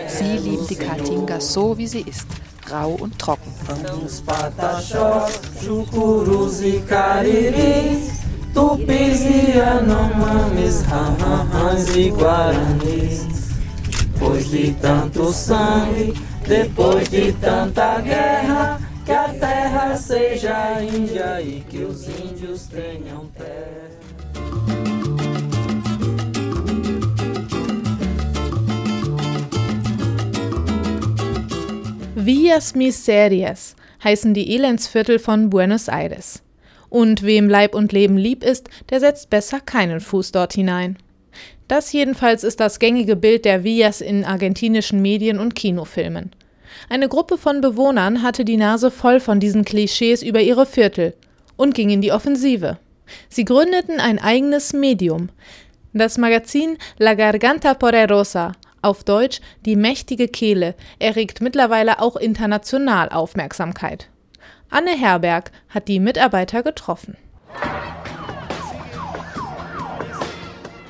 Sie 0.07 0.37
lieben 0.37 0.65
die 0.67 0.77
Caatinga 0.77 1.41
so, 1.41 1.77
wie 1.77 1.87
sie 1.87 2.03
ist, 2.03 2.25
rau 2.71 2.91
und 2.91 3.19
trocken. 3.19 3.51
Depois 14.15 14.49
de 14.49 14.73
tanto 14.75 15.33
sangue, 15.33 16.13
depois 16.47 17.09
de 17.09 17.33
tanta 17.33 17.99
guerra, 17.99 18.79
que 19.03 19.11
a 19.11 19.27
terra 19.27 19.97
seja 19.97 20.81
índia 20.81 21.41
e 21.41 21.61
que 21.69 21.83
os 21.83 22.07
índios 22.07 22.65
tenham 22.67 23.27
terra. 23.37 23.89
Villas 32.15 32.73
Miserias 32.73 33.75
heißen 34.01 34.33
die 34.33 34.55
Elendsviertel 34.55 35.19
von 35.19 35.49
Buenos 35.49 35.89
Aires. 35.89 36.41
Und 36.89 37.21
wem 37.21 37.49
Leib 37.49 37.75
und 37.75 37.91
Leben 37.91 38.15
lieb 38.15 38.45
ist, 38.45 38.69
der 38.89 39.01
setzt 39.01 39.29
besser 39.29 39.59
keinen 39.59 39.99
Fuß 39.99 40.31
dort 40.31 40.53
hinein. 40.53 40.97
Das 41.67 41.91
jedenfalls 41.93 42.43
ist 42.43 42.59
das 42.59 42.79
gängige 42.79 43.15
Bild 43.15 43.45
der 43.45 43.63
Villas 43.63 44.01
in 44.01 44.25
argentinischen 44.25 45.01
Medien 45.01 45.39
und 45.39 45.55
Kinofilmen. 45.55 46.31
Eine 46.89 47.09
Gruppe 47.09 47.37
von 47.37 47.61
Bewohnern 47.61 48.21
hatte 48.21 48.45
die 48.45 48.57
Nase 48.57 48.91
voll 48.91 49.19
von 49.19 49.39
diesen 49.39 49.65
Klischees 49.65 50.21
über 50.21 50.41
ihre 50.41 50.65
Viertel 50.65 51.13
und 51.55 51.73
ging 51.73 51.89
in 51.89 52.01
die 52.01 52.11
Offensive. 52.11 52.77
Sie 53.29 53.45
gründeten 53.45 53.99
ein 53.99 54.19
eigenes 54.19 54.73
Medium. 54.73 55.29
Das 55.93 56.17
Magazin 56.17 56.77
La 56.97 57.13
Garganta 57.13 57.73
Poderosa, 57.73 58.53
auf 58.81 59.03
Deutsch 59.03 59.41
die 59.65 59.75
mächtige 59.75 60.27
Kehle, 60.27 60.75
erregt 60.99 61.41
mittlerweile 61.41 62.01
auch 62.01 62.15
international 62.15 63.09
Aufmerksamkeit. 63.09 64.09
Anne 64.69 64.91
Herberg 64.91 65.51
hat 65.69 65.87
die 65.87 65.99
Mitarbeiter 65.99 66.63
getroffen. 66.63 67.15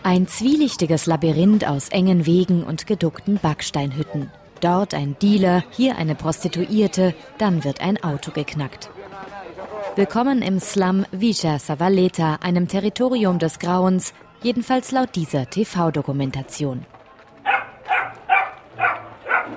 Ein 0.06 0.28
zwielichtiges 0.28 1.08
Labyrinth 1.08 1.68
aus 1.68 1.90
engen 1.90 2.28
Wegen 2.28 2.64
und 2.64 2.86
geduckten 2.86 3.40
Backsteinhütten. 3.42 4.30
Dort 4.62 4.94
ein 4.94 5.16
Dealer, 5.20 5.64
hier 5.72 5.98
eine 5.98 6.14
Prostituierte, 6.14 7.16
dann 7.40 7.64
wird 7.64 7.82
ein 7.82 8.04
Auto 8.04 8.30
geknackt. 8.30 8.92
Willkommen 9.96 10.44
im 10.44 10.60
Slum 10.60 11.08
Villa 11.12 11.58
Savaleta, 11.58 12.36
einem 12.44 12.68
Territorium 12.68 13.40
des 13.40 13.58
Grauens, 13.58 14.14
jedenfalls 14.44 14.92
laut 14.92 15.16
dieser 15.16 15.50
TV-Dokumentation. 15.50 16.86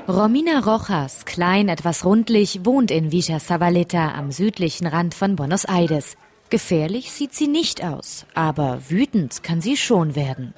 Romina 0.09 0.61
Rojas, 0.61 1.27
klein, 1.27 1.69
etwas 1.69 2.07
rundlich, 2.07 2.65
wohnt 2.65 2.91
in 2.91 3.13
Villa 3.13 3.39
Savaleta 3.39 4.13
am 4.15 4.33
südlichen 4.33 4.87
Rand 4.87 5.15
von 5.15 5.37
Buenos 5.37 5.67
Aires. 5.67 6.17
Gefährlich 6.51 7.13
sieht 7.13 7.35
sie 7.35 7.47
nicht 7.49 7.85
aus, 7.85 8.25
aber 8.35 8.81
wütend 8.89 9.43
kann 9.43 9.61
sie 9.61 9.77
schon 9.77 10.17
werden. 10.17 10.55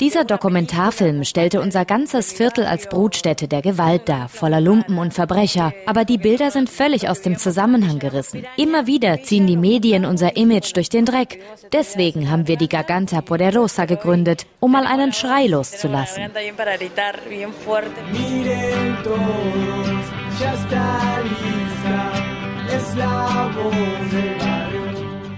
Dieser 0.00 0.24
Dokumentarfilm 0.24 1.24
stellte 1.24 1.60
unser 1.60 1.84
ganzes 1.84 2.32
Viertel 2.32 2.64
als 2.64 2.88
Brutstätte 2.88 3.48
der 3.48 3.62
Gewalt 3.62 4.08
dar, 4.08 4.28
voller 4.28 4.60
Lumpen 4.60 4.98
und 4.98 5.14
Verbrecher. 5.14 5.72
Aber 5.86 6.04
die 6.04 6.18
Bilder 6.18 6.50
sind 6.50 6.70
völlig 6.70 7.08
aus 7.08 7.22
dem 7.22 7.36
Zusammenhang 7.36 7.98
gerissen. 7.98 8.44
Immer 8.56 8.86
wieder 8.86 9.22
ziehen 9.22 9.46
die 9.46 9.56
Medien 9.56 10.04
unser 10.04 10.36
Image 10.36 10.76
durch 10.76 10.88
den 10.88 11.04
Dreck. 11.04 11.40
Deswegen 11.72 12.30
haben 12.30 12.46
wir 12.46 12.56
die 12.56 12.68
Garganta 12.68 13.20
Poderosa 13.20 13.84
gegründet, 13.84 14.46
um 14.60 14.72
mal 14.72 14.86
einen 14.86 15.12
Schrei 15.12 15.46
loszulassen. 15.46 16.30
Miren 18.12 19.02
todos, 19.02 20.40
ya 20.40 20.52
está 20.54 21.22
lista. 21.22 21.73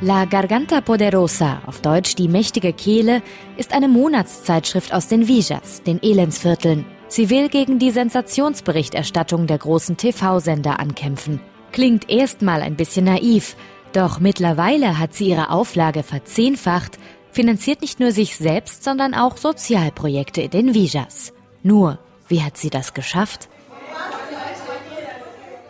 La 0.02 0.24
Garganta 0.26 0.80
Poderosa, 0.82 1.62
auf 1.66 1.80
Deutsch 1.80 2.14
die 2.14 2.28
mächtige 2.28 2.72
Kehle, 2.72 3.22
ist 3.56 3.72
eine 3.72 3.88
Monatszeitschrift 3.88 4.92
aus 4.92 5.08
den 5.08 5.26
Villas, 5.26 5.82
den 5.82 6.02
Elendsvierteln. 6.02 6.84
Sie 7.08 7.30
will 7.30 7.48
gegen 7.48 7.78
die 7.78 7.90
Sensationsberichterstattung 7.90 9.46
der 9.46 9.58
großen 9.58 9.96
TV-Sender 9.96 10.80
ankämpfen. 10.80 11.40
Klingt 11.72 12.10
erstmal 12.10 12.62
ein 12.62 12.76
bisschen 12.76 13.06
naiv, 13.06 13.56
doch 13.92 14.20
mittlerweile 14.20 14.98
hat 14.98 15.14
sie 15.14 15.30
ihre 15.30 15.50
Auflage 15.50 16.02
verzehnfacht, 16.02 16.98
finanziert 17.32 17.80
nicht 17.80 18.00
nur 18.00 18.12
sich 18.12 18.36
selbst, 18.36 18.84
sondern 18.84 19.14
auch 19.14 19.38
Sozialprojekte 19.38 20.42
in 20.42 20.50
den 20.50 20.74
Villas. 20.74 21.32
Nur, 21.62 21.98
wie 22.28 22.42
hat 22.42 22.58
sie 22.58 22.70
das 22.70 22.92
geschafft? 22.92 23.48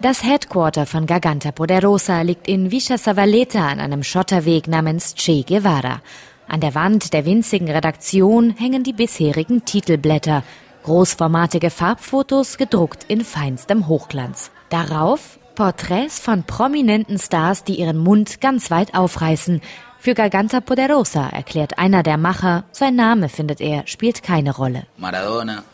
Das 0.03 0.23
Headquarter 0.23 0.85
von 0.85 1.07
Garganta 1.07 1.53
Poderosa 1.53 2.21
liegt 2.21 2.49
in 2.49 2.71
Villa 2.71 2.99
Savaleta 2.99 3.67
an 3.67 3.81
einem 3.81 4.03
Schotterweg 4.03 4.69
namens 4.69 5.15
Che 5.15 5.43
Guevara. 5.43 6.03
An 6.47 6.61
der 6.61 6.75
Wand 6.75 7.15
der 7.15 7.25
winzigen 7.25 7.71
Redaktion 7.71 8.51
hängen 8.51 8.85
die 8.85 8.93
bisherigen 8.93 9.65
Titelblätter, 9.65 10.43
großformatige 10.85 11.71
Farbfotos 11.71 12.59
gedruckt 12.59 13.05
in 13.09 13.25
feinstem 13.25 13.89
Hochglanz. 13.89 14.51
Darauf 14.69 15.39
Porträts 15.55 16.21
von 16.21 16.45
prominenten 16.45 17.19
Stars, 17.19 17.65
die 17.65 17.81
ihren 17.81 17.97
Mund 17.97 18.43
ganz 18.43 18.71
weit 18.71 18.95
aufreißen, 18.95 19.63
für 19.99 20.15
Garganta 20.15 20.61
Poderosa 20.61 21.31
erklärt 21.31 21.79
einer 21.79 22.05
der 22.05 22.17
Macher, 22.17 22.63
sein 22.71 22.95
Name, 22.95 23.29
findet 23.29 23.61
er, 23.61 23.87
spielt 23.89 24.23
keine 24.23 24.55
Rolle. 24.55 24.87
Maradona, 24.99 25.65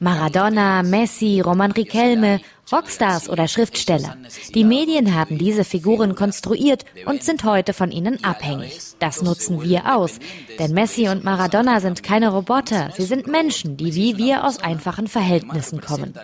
Maradona, 0.00 0.82
Messi, 0.82 1.40
Roman 1.40 1.72
Riquelme, 1.72 2.40
Rockstars 2.70 3.28
oder 3.28 3.46
Schriftsteller. 3.46 4.16
Die 4.54 4.64
Medien 4.64 5.14
haben 5.14 5.38
diese 5.38 5.64
Figuren 5.64 6.14
konstruiert 6.14 6.84
und 7.06 7.22
sind 7.22 7.44
heute 7.44 7.72
von 7.72 7.92
ihnen 7.92 8.24
abhängig. 8.24 8.80
Das 8.98 9.22
nutzen 9.22 9.62
wir 9.62 9.96
aus. 9.96 10.18
Denn 10.58 10.72
Messi 10.72 11.08
und 11.08 11.22
Maradona 11.22 11.80
sind 11.80 12.02
keine 12.02 12.30
Roboter. 12.30 12.90
Sie 12.96 13.04
sind 13.04 13.28
Menschen, 13.28 13.76
die 13.76 13.94
wie 13.94 14.18
wir 14.18 14.44
aus 14.44 14.58
einfachen 14.58 15.06
Verhältnissen 15.06 15.80
kommen. 15.80 16.14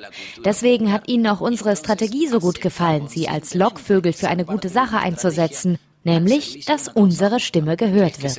Deswegen 0.45 0.93
hat 0.93 1.09
ihnen 1.09 1.27
auch 1.29 1.41
unsere 1.41 1.77
Strategie 1.77 2.27
so 2.27 2.41
gut 2.41 2.61
gefallen, 2.61 3.09
sie 3.09 3.29
als 3.29 3.55
Lockvögel 3.55 4.13
für 4.13 4.29
eine 4.29 4.45
gute 4.45 4.69
Sache 4.69 4.99
einzusetzen 4.99 5.79
nämlich 6.05 6.65
dass 6.65 6.89
unsere 6.89 7.41
Stimme 7.41 7.77
gehört 7.77 8.23
wird. 8.23 8.37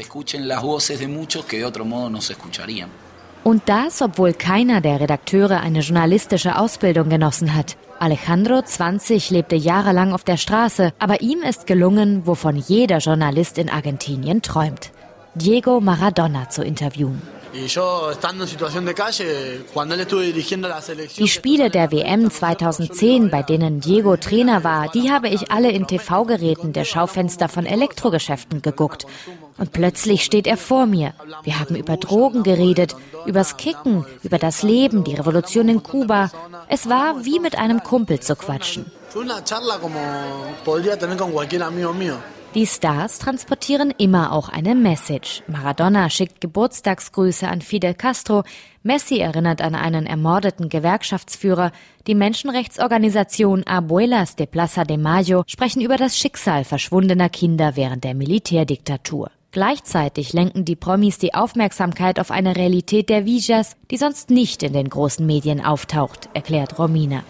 Und 3.43 3.63
das, 3.65 4.01
obwohl 4.01 4.34
keiner 4.34 4.79
der 4.79 5.01
Redakteure 5.01 5.60
eine 5.60 5.79
journalistische 5.79 6.58
Ausbildung 6.58 7.10
genossen 7.10 7.53
hat. 7.53 7.75
Alejandro 7.99 8.62
20 8.62 9.29
lebte 9.32 9.56
jahrelang 9.56 10.13
auf 10.13 10.23
der 10.23 10.38
Straße, 10.38 10.93
aber 10.97 11.21
ihm 11.21 11.41
ist 11.41 11.67
gelungen, 11.67 12.25
wovon 12.25 12.56
jeder 12.56 12.99
Journalist 12.99 13.58
in 13.58 13.69
Argentinien 13.69 14.41
träumt. 14.41 14.91
Diego 15.36 15.82
Maradona 15.82 16.49
zu 16.49 16.63
interviewen. 16.63 17.21
Die 21.18 21.28
Spiele 21.28 21.70
der 21.70 21.92
WM 21.92 22.32
2010, 22.32 23.30
bei 23.30 23.44
denen 23.44 23.80
Diego 23.80 24.18
Trainer 24.18 24.63
war, 24.63 24.89
die 24.89 25.12
habe 25.12 25.30
ich 25.30 25.52
alle 25.52 25.72
in 25.72 25.86
TV-Geräten 25.86 26.74
der 26.74 26.84
Schaufenster 26.84 27.50
von 27.50 27.68
Elektrogeschäften 27.68 28.63
geguckt. 28.63 29.06
Und 29.58 29.72
plötzlich 29.72 30.24
steht 30.24 30.48
er 30.48 30.58
vor 30.58 30.88
mir. 30.88 31.13
Wir 31.44 31.60
haben 31.60 31.76
über 31.76 31.98
Drogen 31.98 32.42
geredet, 32.42 32.96
übers 33.28 33.58
Kicken, 33.58 34.06
über 34.24 34.39
das 34.39 34.63
Leben, 34.63 35.04
die 35.04 35.13
Revolution 35.13 35.70
in 35.70 35.84
Kuba. 35.84 36.32
Es 36.70 36.89
war 36.89 37.24
wie 37.24 37.39
mit 37.39 37.58
einem 37.58 37.84
Kumpel 37.84 38.20
zu 38.20 38.36
quatschen. 38.36 38.86
Die 42.56 42.68
Stars 42.68 43.18
transportieren 43.18 43.92
immer 43.98 44.32
auch 44.32 44.48
eine 44.48 44.76
Message. 44.76 45.42
Maradona 45.48 46.12
schickt 46.12 46.39
Geburtstagsgrüße 46.39 47.48
an 47.48 47.62
Fidel 47.62 47.96
Castro, 47.96 48.44
Messi 48.84 49.18
erinnert 49.18 49.60
an 49.63 49.74
einen 49.74 50.06
ermordeten 50.06 50.70
Gewerkschaftsführer, 50.70 51.72
die 52.06 52.13
Menschenrechtsorganisation 52.13 53.63
Abuelas 53.66 54.36
de 54.36 54.46
Plaza 54.46 54.84
de 54.84 54.98
Mayo 54.98 55.44
sprechen 55.48 55.82
über 55.82 55.98
das 55.98 56.16
Schicksal 56.16 56.63
verschwundener 56.63 57.30
Kinder 57.30 57.76
während 57.76 58.04
der 58.04 58.13
Militärdiktatur. 58.13 59.32
Gleichzeitig 59.54 60.34
lenken 60.34 60.66
die 60.66 60.76
Promis 60.76 61.20
die 61.20 61.36
Aufmerksamkeit 61.36 62.20
auf 62.20 62.32
eine 62.32 62.56
Realität 62.56 63.08
der 63.08 63.28
Villas, 63.28 63.76
die 63.92 63.98
sonst 63.98 64.32
nicht 64.32 64.63
in 64.63 64.74
den 64.74 64.89
großen 64.89 65.24
Medien 65.24 65.63
auftaucht, 65.63 66.28
erklärt 66.34 66.80
Romina. 66.80 67.22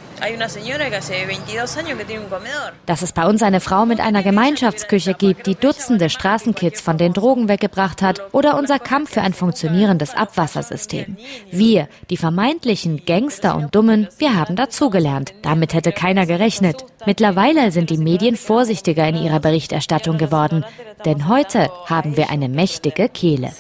Dass 2.85 3.01
es 3.01 3.11
bei 3.11 3.27
uns 3.27 3.43
eine 3.43 3.59
Frau 3.59 3.85
mit 3.85 3.99
einer 3.99 4.23
Gemeinschaftsküche 4.23 5.15
gibt, 5.15 5.47
die 5.47 5.55
Dutzende 5.55 6.09
Straßenkids 6.09 6.79
von 6.79 6.97
den 6.97 7.11
Drogen 7.11 7.49
weggebracht 7.49 8.01
hat, 8.01 8.21
oder 8.31 8.57
unser 8.57 8.79
Kampf 8.79 9.11
für 9.11 9.21
ein 9.21 9.33
funktionierendes 9.33 10.15
Abwassersystem. 10.15 11.17
Wir, 11.51 11.89
die 12.09 12.15
vermeintlichen 12.15 13.03
Gangster 13.05 13.57
und 13.57 13.75
Dummen, 13.75 14.07
wir 14.17 14.37
haben 14.37 14.55
dazugelernt. 14.55 15.33
Damit 15.41 15.73
hätte 15.73 15.91
keiner 15.91 16.25
gerechnet. 16.25 16.85
Mittlerweile 17.05 17.73
sind 17.73 17.89
die 17.89 17.97
Medien 17.97 18.37
vorsichtiger 18.37 19.05
in 19.09 19.17
ihrer 19.17 19.41
Berichterstattung 19.41 20.17
geworden, 20.17 20.63
denn 21.03 21.27
heute 21.27 21.69
haben 21.87 22.12
wir 22.17 22.29
eine 22.29 22.49
mächtige 22.49 23.09
Kehle. 23.09 23.51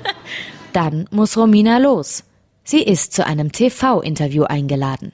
Dann 0.72 1.08
muss 1.10 1.36
Romina 1.36 1.78
los. 1.78 2.24
Sie 2.64 2.82
ist 2.82 3.12
zu 3.12 3.24
einem 3.24 3.52
TV-Interview 3.52 4.44
eingeladen. 4.44 5.12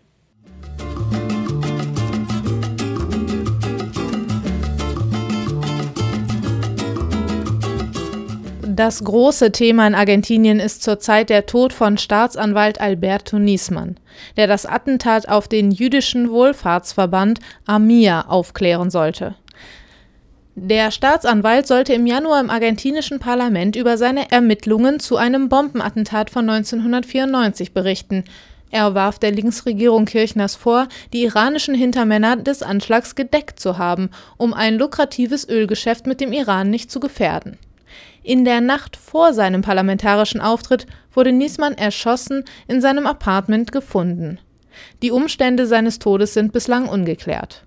Das 8.74 9.04
große 9.04 9.52
Thema 9.52 9.86
in 9.86 9.94
Argentinien 9.94 10.58
ist 10.58 10.82
zurzeit 10.82 11.28
der 11.28 11.44
Tod 11.44 11.74
von 11.74 11.98
Staatsanwalt 11.98 12.80
Alberto 12.80 13.38
Niesmann, 13.38 13.96
der 14.38 14.46
das 14.46 14.64
Attentat 14.64 15.28
auf 15.28 15.46
den 15.46 15.70
jüdischen 15.70 16.30
Wohlfahrtsverband 16.30 17.40
AMIA 17.66 18.22
aufklären 18.28 18.90
sollte. 18.90 19.34
Der 20.54 20.90
Staatsanwalt 20.90 21.66
sollte 21.66 21.94
im 21.94 22.06
Januar 22.06 22.38
im 22.38 22.50
argentinischen 22.50 23.18
Parlament 23.18 23.74
über 23.74 23.96
seine 23.96 24.30
Ermittlungen 24.30 25.00
zu 25.00 25.16
einem 25.16 25.48
Bombenattentat 25.48 26.28
von 26.28 26.48
1994 26.48 27.72
berichten. 27.72 28.24
Er 28.70 28.94
warf 28.94 29.18
der 29.18 29.30
Linksregierung 29.30 30.04
Kirchners 30.04 30.54
vor, 30.54 30.88
die 31.14 31.22
iranischen 31.22 31.74
Hintermänner 31.74 32.36
des 32.36 32.62
Anschlags 32.62 33.14
gedeckt 33.14 33.60
zu 33.60 33.78
haben, 33.78 34.10
um 34.36 34.52
ein 34.52 34.76
lukratives 34.76 35.48
Ölgeschäft 35.48 36.06
mit 36.06 36.20
dem 36.20 36.32
Iran 36.32 36.68
nicht 36.68 36.90
zu 36.90 37.00
gefährden. 37.00 37.56
In 38.22 38.44
der 38.44 38.60
Nacht 38.60 38.96
vor 38.96 39.32
seinem 39.32 39.62
parlamentarischen 39.62 40.42
Auftritt 40.42 40.86
wurde 41.14 41.32
Niesmann 41.32 41.74
erschossen 41.74 42.44
in 42.68 42.82
seinem 42.82 43.06
Apartment 43.06 43.72
gefunden. 43.72 44.38
Die 45.00 45.12
Umstände 45.12 45.66
seines 45.66 45.98
Todes 45.98 46.34
sind 46.34 46.52
bislang 46.52 46.88
ungeklärt. 46.88 47.64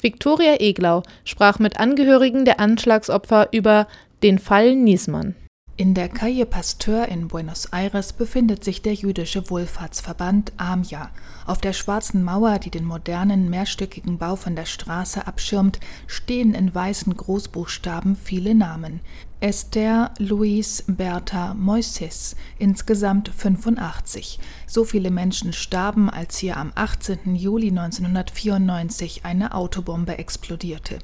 Viktoria 0.00 0.60
Eglau 0.60 1.02
sprach 1.24 1.58
mit 1.58 1.78
Angehörigen 1.78 2.44
der 2.44 2.60
Anschlagsopfer 2.60 3.48
über 3.52 3.86
den 4.22 4.38
Fall 4.38 4.74
Niesmann. 4.74 5.34
In 5.76 5.92
der 5.92 6.08
Calle 6.08 6.46
Pasteur 6.46 7.08
in 7.08 7.26
Buenos 7.26 7.66
Aires 7.72 8.12
befindet 8.12 8.62
sich 8.62 8.80
der 8.82 8.94
jüdische 8.94 9.50
Wohlfahrtsverband 9.50 10.52
AMIA. 10.56 11.10
Auf 11.46 11.60
der 11.60 11.72
schwarzen 11.72 12.22
Mauer, 12.22 12.60
die 12.60 12.70
den 12.70 12.84
modernen 12.84 13.50
mehrstöckigen 13.50 14.18
Bau 14.18 14.36
von 14.36 14.54
der 14.54 14.66
Straße 14.66 15.26
abschirmt, 15.26 15.80
stehen 16.06 16.54
in 16.54 16.72
weißen 16.72 17.16
Großbuchstaben 17.16 18.14
viele 18.14 18.54
Namen. 18.54 19.00
Esther, 19.40 20.12
Luis, 20.18 20.84
Bertha, 20.86 21.54
Moises, 21.54 22.36
insgesamt 22.56 23.28
85. 23.30 24.38
So 24.68 24.84
viele 24.84 25.10
Menschen 25.10 25.52
starben, 25.52 26.08
als 26.08 26.38
hier 26.38 26.56
am 26.56 26.70
18. 26.76 27.34
Juli 27.34 27.70
1994 27.70 29.24
eine 29.24 29.52
Autobombe 29.52 30.18
explodierte. 30.18 31.00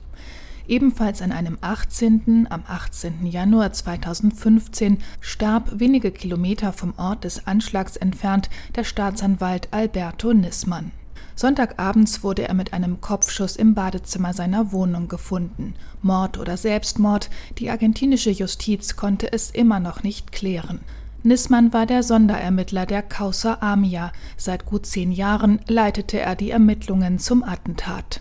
Ebenfalls 0.71 1.21
an 1.21 1.33
einem 1.33 1.59
18., 1.63 2.47
am 2.49 2.63
18. 2.65 3.27
Januar 3.27 3.73
2015 3.73 4.99
starb 5.21 5.81
wenige 5.81 6.13
Kilometer 6.13 6.73
vom 6.73 6.95
Ort 6.97 7.25
des 7.25 7.45
Anschlags 7.49 7.97
entfernt 7.97 8.49
der 8.77 8.85
Staatsanwalt 8.85 9.67
Alberto 9.73 10.33
Nissmann. 10.33 10.93
Sonntagabends 11.35 12.23
wurde 12.23 12.47
er 12.47 12.55
mit 12.55 12.73
einem 12.73 13.01
Kopfschuss 13.01 13.57
im 13.57 13.75
Badezimmer 13.75 14.33
seiner 14.33 14.71
Wohnung 14.71 15.09
gefunden. 15.09 15.75
Mord 16.03 16.39
oder 16.39 16.57
Selbstmord, 16.57 17.31
die 17.59 17.69
argentinische 17.69 18.31
Justiz 18.31 18.95
konnte 18.95 19.33
es 19.33 19.51
immer 19.51 19.81
noch 19.81 20.05
nicht 20.05 20.31
klären. 20.31 20.79
Nissmann 21.25 21.73
war 21.73 21.87
der 21.87 22.05
Sonderermittler 22.05 22.87
der 22.87 23.03
Causa 23.03 23.59
Amia. 23.61 24.13
Seit 24.37 24.67
gut 24.67 24.87
zehn 24.87 25.11
Jahren 25.11 25.59
leitete 25.67 26.21
er 26.21 26.37
die 26.37 26.53
Ermittlungen 26.53 27.19
zum 27.19 27.43
Attentat. 27.43 28.21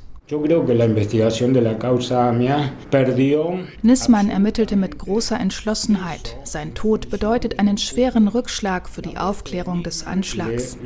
Nissmann 3.82 4.30
ermittelte 4.30 4.76
mit 4.76 5.00
großer 5.00 5.40
Entschlossenheit. 5.40 6.38
Sein 6.44 6.76
Tod 6.76 7.10
bedeutet 7.10 7.58
einen 7.58 7.80
schweren 7.80 8.28
Rückschlag 8.28 8.88
für 8.88 9.02
die 9.02 9.18
Aufklärung 9.18 9.82
des 9.82 10.06
Anschlags. 10.06 10.78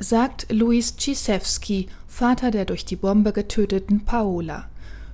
Sagt 0.00 0.46
Luis 0.52 0.96
Cisewski, 0.98 1.86
Vater 2.06 2.50
der 2.50 2.66
durch 2.66 2.84
die 2.84 2.96
Bombe 2.96 3.32
getöteten 3.32 4.04
Paola. 4.04 4.68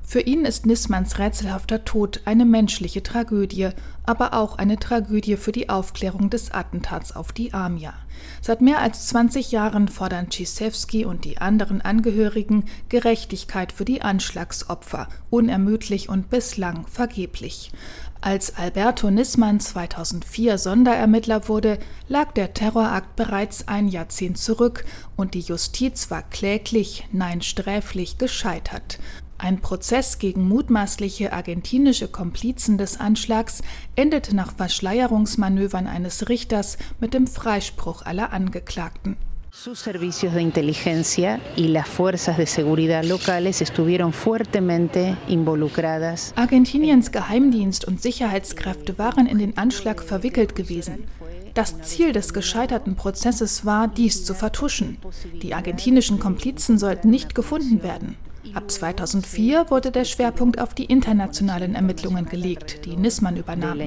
Für 0.06 0.20
ihn 0.20 0.44
ist 0.44 0.66
Nissmanns 0.66 1.18
rätselhafter 1.18 1.84
Tod 1.84 2.20
eine 2.26 2.44
menschliche 2.44 3.02
Tragödie, 3.02 3.70
aber 4.04 4.34
auch 4.34 4.58
eine 4.58 4.78
Tragödie 4.78 5.36
für 5.36 5.50
die 5.50 5.70
Aufklärung 5.70 6.28
des 6.28 6.52
Attentats 6.52 7.16
auf 7.16 7.32
die 7.32 7.54
Amia. 7.54 7.94
Seit 8.42 8.60
mehr 8.60 8.80
als 8.80 9.08
20 9.08 9.50
Jahren 9.50 9.88
fordern 9.88 10.30
Cisewski 10.30 11.06
und 11.06 11.24
die 11.24 11.38
anderen 11.38 11.80
Angehörigen 11.80 12.66
Gerechtigkeit 12.90 13.72
für 13.72 13.86
die 13.86 14.02
Anschlagsopfer, 14.02 15.08
unermüdlich 15.30 16.10
und 16.10 16.28
bislang 16.28 16.86
vergeblich. 16.86 17.72
Als 18.20 18.56
Alberto 18.56 19.10
Nissmann 19.10 19.58
2004 19.58 20.58
Sonderermittler 20.58 21.48
wurde, 21.48 21.78
lag 22.08 22.32
der 22.32 22.54
Terrorakt 22.54 23.16
bereits 23.16 23.68
ein 23.68 23.88
Jahrzehnt 23.88 24.38
zurück 24.38 24.84
und 25.16 25.34
die 25.34 25.40
Justiz 25.40 26.10
war 26.10 26.22
kläglich, 26.22 27.06
nein 27.10 27.42
sträflich 27.42 28.18
gescheitert. 28.18 28.98
Ein 29.44 29.58
Prozess 29.58 30.18
gegen 30.18 30.48
mutmaßliche 30.48 31.34
argentinische 31.34 32.08
Komplizen 32.08 32.78
des 32.78 32.98
Anschlags 32.98 33.60
endete 33.94 34.34
nach 34.34 34.56
Verschleierungsmanövern 34.56 35.86
eines 35.86 36.30
Richters 36.30 36.78
mit 36.98 37.12
dem 37.12 37.26
Freispruch 37.26 38.00
aller 38.06 38.32
Angeklagten. 38.32 39.18
Sus 39.50 39.80
servicios 39.80 40.32
de 40.32 40.40
inteligencia 40.40 41.40
y 41.56 41.68
las 41.68 41.86
fuerzas 41.86 42.38
de 42.38 42.46
seguridad 42.46 43.04
locales 43.04 43.60
estuvieron 43.60 44.14
fuertemente 44.14 45.18
involucradas. 45.28 46.32
Argentiniens 46.36 47.12
Geheimdienst 47.12 47.84
und 47.84 48.00
Sicherheitskräfte 48.00 48.96
waren 48.96 49.26
in 49.26 49.36
den 49.36 49.58
Anschlag 49.58 50.02
verwickelt 50.02 50.54
gewesen. 50.54 51.04
Das 51.52 51.82
Ziel 51.82 52.12
des 52.12 52.32
gescheiterten 52.32 52.96
Prozesses 52.96 53.66
war, 53.66 53.88
dies 53.88 54.24
zu 54.24 54.32
vertuschen. 54.32 54.96
Die 55.42 55.52
argentinischen 55.52 56.18
Komplizen 56.18 56.78
sollten 56.78 57.10
nicht 57.10 57.34
gefunden 57.34 57.82
werden. 57.82 58.16
Ab 58.52 58.70
2004 58.70 59.70
wurde 59.70 59.90
der 59.90 60.04
Schwerpunkt 60.04 60.60
auf 60.60 60.74
die 60.74 60.84
internationalen 60.84 61.74
Ermittlungen 61.74 62.26
gelegt, 62.26 62.84
die 62.84 62.96
Nissmann 62.96 63.36
übernahm. 63.36 63.78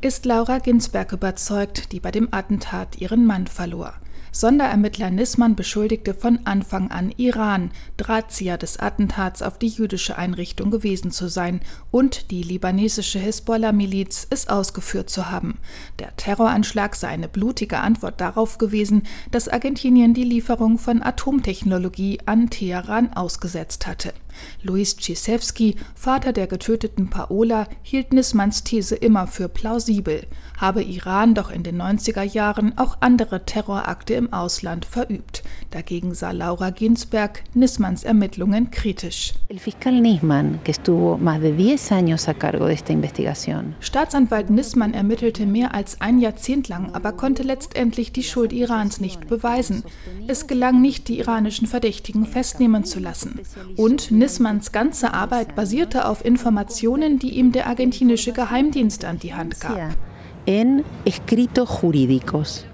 Ist 0.00 0.24
Laura 0.26 0.58
Ginsberg 0.58 1.12
überzeugt, 1.12 1.92
die 1.92 2.00
bei 2.00 2.10
dem 2.10 2.28
Attentat 2.32 3.00
ihren 3.00 3.24
Mann 3.26 3.46
verlor. 3.46 3.94
Sonderermittler 4.32 5.10
Nissmann 5.10 5.56
beschuldigte 5.56 6.14
von 6.14 6.40
Anfang 6.44 6.90
an 6.90 7.12
Iran, 7.16 7.70
Drahtzieher 7.96 8.58
des 8.58 8.78
Attentats 8.78 9.42
auf 9.42 9.58
die 9.58 9.68
jüdische 9.68 10.18
Einrichtung 10.18 10.70
gewesen 10.70 11.10
zu 11.10 11.28
sein 11.28 11.60
und 11.90 12.30
die 12.30 12.42
libanesische 12.42 13.18
Hisbollah-Miliz 13.18 14.26
es 14.30 14.48
ausgeführt 14.48 15.10
zu 15.10 15.30
haben. 15.30 15.58
Der 15.98 16.14
Terroranschlag 16.16 16.94
sei 16.94 17.08
eine 17.08 17.28
blutige 17.28 17.78
Antwort 17.78 18.20
darauf 18.20 18.58
gewesen, 18.58 19.02
dass 19.30 19.48
Argentinien 19.48 20.14
die 20.14 20.24
Lieferung 20.24 20.78
von 20.78 21.02
Atomtechnologie 21.02 22.20
an 22.26 22.50
Teheran 22.50 23.12
ausgesetzt 23.12 23.86
hatte. 23.86 24.12
Luis 24.62 24.96
Cisewski, 25.00 25.76
Vater 25.94 26.32
der 26.32 26.46
getöteten 26.46 27.10
Paola, 27.10 27.66
hielt 27.82 28.12
Nissmanns 28.12 28.64
These 28.64 28.94
immer 28.96 29.26
für 29.26 29.48
plausibel, 29.48 30.26
habe 30.56 30.82
Iran 30.82 31.34
doch 31.34 31.50
in 31.50 31.62
den 31.62 31.80
90er 31.80 32.22
Jahren 32.22 32.76
auch 32.76 32.98
andere 33.00 33.44
Terrorakte 33.44 34.14
im 34.14 34.32
Ausland 34.32 34.84
verübt. 34.84 35.42
Dagegen 35.70 36.14
sah 36.14 36.32
Laura 36.32 36.70
Ginsberg 36.70 37.42
Nissmanns 37.54 38.04
Ermittlungen 38.04 38.70
kritisch. 38.70 39.34
Staatsanwalt 43.80 44.50
Nissmann 44.50 44.94
ermittelte 44.94 45.46
mehr 45.46 45.74
als 45.74 46.00
ein 46.00 46.18
Jahrzehnt 46.18 46.68
lang, 46.68 46.94
aber 46.94 47.12
konnte 47.12 47.42
letztendlich 47.42 48.12
die 48.12 48.22
Schuld 48.22 48.52
Irans 48.52 49.00
nicht 49.00 49.28
beweisen. 49.28 49.84
Es 50.26 50.46
gelang 50.46 50.80
nicht, 50.80 51.08
die 51.08 51.18
iranischen 51.18 51.66
Verdächtigen 51.66 52.26
festnehmen 52.26 52.84
zu 52.84 53.00
lassen. 53.00 53.40
Und 53.76 54.10
Nissmanns 54.28 54.72
ganze 54.72 55.14
Arbeit 55.14 55.54
basierte 55.56 56.06
auf 56.06 56.22
Informationen, 56.22 57.18
die 57.18 57.38
ihm 57.38 57.50
der 57.50 57.66
argentinische 57.66 58.34
Geheimdienst 58.34 59.06
an 59.06 59.18
die 59.18 59.32
Hand 59.32 59.58
gab. 59.58 59.96
En 60.44 60.84
escritos 61.06 61.80
jurídicos. 61.80 62.66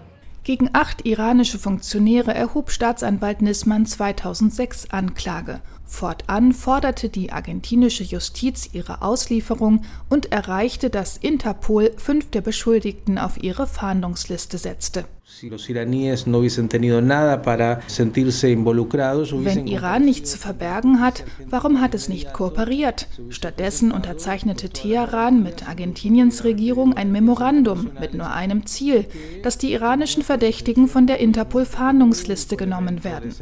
Gegen 0.42 0.70
acht 0.72 1.06
iranische 1.06 1.60
Funktionäre 1.60 2.34
erhob 2.34 2.72
Staatsanwalt 2.72 3.40
Nissmann 3.40 3.86
2006 3.86 4.90
Anklage. 4.90 5.60
Fortan 5.84 6.52
forderte 6.52 7.08
die 7.08 7.30
argentinische 7.30 8.02
Justiz 8.02 8.70
ihre 8.72 9.02
Auslieferung 9.02 9.82
und 10.08 10.32
erreichte, 10.32 10.90
dass 10.90 11.16
Interpol 11.16 11.92
fünf 11.96 12.30
der 12.30 12.40
Beschuldigten 12.40 13.16
auf 13.16 13.40
ihre 13.40 13.68
Fahndungsliste 13.68 14.58
setzte. 14.58 15.04
Wenn 15.26 15.56
Iran 19.66 20.04
nichts 20.04 20.32
zu 20.32 20.38
verbergen 20.38 21.00
hat, 21.00 21.24
warum 21.48 21.80
hat 21.80 21.94
es 21.94 22.10
nicht 22.10 22.34
kooperiert? 22.34 23.08
Stattdessen 23.30 23.90
unterzeichnete 23.90 24.68
Teheran 24.68 25.42
mit 25.42 25.66
Argentiniens 25.66 26.44
Regierung 26.44 26.92
ein 26.92 27.10
Memorandum 27.10 27.92
mit 27.98 28.12
nur 28.12 28.32
einem 28.32 28.66
Ziel, 28.66 29.06
dass 29.42 29.56
die 29.56 29.72
iranischen 29.72 30.22
Verdächtigen 30.22 30.88
von 30.88 31.06
der 31.06 31.20
Interpol-Fahndungsliste 31.20 32.58
genommen 32.58 33.02
werden 33.02 33.32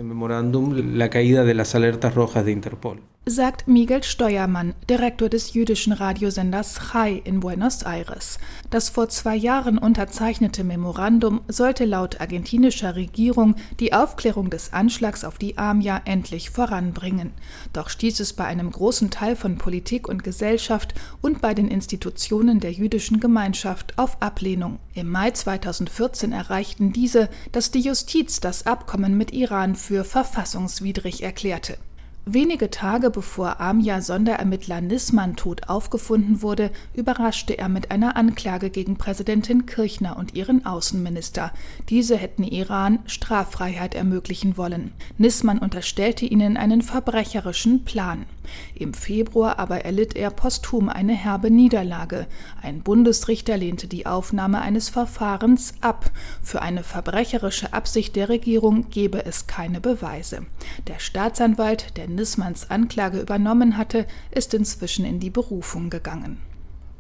sagt 3.24 3.68
Miguel 3.68 4.02
Steuermann, 4.02 4.74
Direktor 4.90 5.28
des 5.28 5.54
jüdischen 5.54 5.92
Radiosenders 5.92 6.90
Chai 6.90 7.22
in 7.22 7.38
Buenos 7.38 7.82
Aires. 7.82 8.40
Das 8.68 8.88
vor 8.88 9.08
zwei 9.10 9.36
Jahren 9.36 9.78
unterzeichnete 9.78 10.64
Memorandum 10.64 11.40
sollte 11.46 11.84
laut 11.84 12.20
argentinischer 12.20 12.96
Regierung 12.96 13.54
die 13.78 13.92
Aufklärung 13.92 14.50
des 14.50 14.72
Anschlags 14.72 15.22
auf 15.22 15.38
die 15.38 15.56
Amia 15.56 16.02
endlich 16.04 16.50
voranbringen. 16.50 17.32
Doch 17.72 17.90
stieß 17.90 18.18
es 18.18 18.32
bei 18.32 18.44
einem 18.44 18.72
großen 18.72 19.10
Teil 19.10 19.36
von 19.36 19.56
Politik 19.56 20.08
und 20.08 20.24
Gesellschaft 20.24 20.94
und 21.20 21.40
bei 21.40 21.54
den 21.54 21.68
Institutionen 21.68 22.58
der 22.58 22.72
jüdischen 22.72 23.20
Gemeinschaft 23.20 23.96
auf 24.00 24.20
Ablehnung. 24.20 24.80
Im 24.94 25.08
Mai 25.08 25.30
2014 25.30 26.32
erreichten 26.32 26.92
diese, 26.92 27.28
dass 27.52 27.70
die 27.70 27.82
Justiz 27.82 28.40
das 28.40 28.66
Abkommen 28.66 29.16
mit 29.16 29.32
Iran 29.32 29.76
für 29.76 30.02
verfassungswidrig 30.02 31.22
erklärte. 31.22 31.78
Wenige 32.24 32.70
Tage 32.70 33.10
bevor 33.10 33.60
Amja-Sonderermittler 33.60 34.80
Nissmann 34.80 35.34
tot 35.34 35.68
aufgefunden 35.68 36.40
wurde, 36.40 36.70
überraschte 36.94 37.58
er 37.58 37.68
mit 37.68 37.90
einer 37.90 38.16
Anklage 38.16 38.70
gegen 38.70 38.96
Präsidentin 38.96 39.66
Kirchner 39.66 40.16
und 40.16 40.32
ihren 40.36 40.64
Außenminister. 40.64 41.52
Diese 41.88 42.16
hätten 42.16 42.44
Iran 42.44 43.00
Straffreiheit 43.06 43.96
ermöglichen 43.96 44.56
wollen. 44.56 44.92
Nissmann 45.18 45.58
unterstellte 45.58 46.24
ihnen 46.24 46.56
einen 46.56 46.82
verbrecherischen 46.82 47.84
Plan. 47.84 48.26
Im 48.74 48.94
Februar 48.94 49.58
aber 49.58 49.84
erlitt 49.84 50.16
er 50.16 50.30
posthum 50.30 50.88
eine 50.88 51.14
herbe 51.14 51.50
Niederlage. 51.50 52.26
Ein 52.60 52.82
Bundesrichter 52.82 53.56
lehnte 53.56 53.86
die 53.86 54.06
Aufnahme 54.06 54.60
eines 54.60 54.88
Verfahrens 54.88 55.74
ab. 55.80 56.10
Für 56.42 56.62
eine 56.62 56.82
verbrecherische 56.82 57.72
Absicht 57.72 58.16
der 58.16 58.28
Regierung 58.28 58.90
gebe 58.90 59.24
es 59.24 59.46
keine 59.46 59.80
Beweise. 59.80 60.46
Der 60.86 60.98
Staatsanwalt, 60.98 61.96
der 61.96 62.08
Nissmanns 62.08 62.70
Anklage 62.70 63.20
übernommen 63.20 63.76
hatte, 63.76 64.06
ist 64.30 64.54
inzwischen 64.54 65.04
in 65.04 65.20
die 65.20 65.30
Berufung 65.30 65.90
gegangen. 65.90 66.38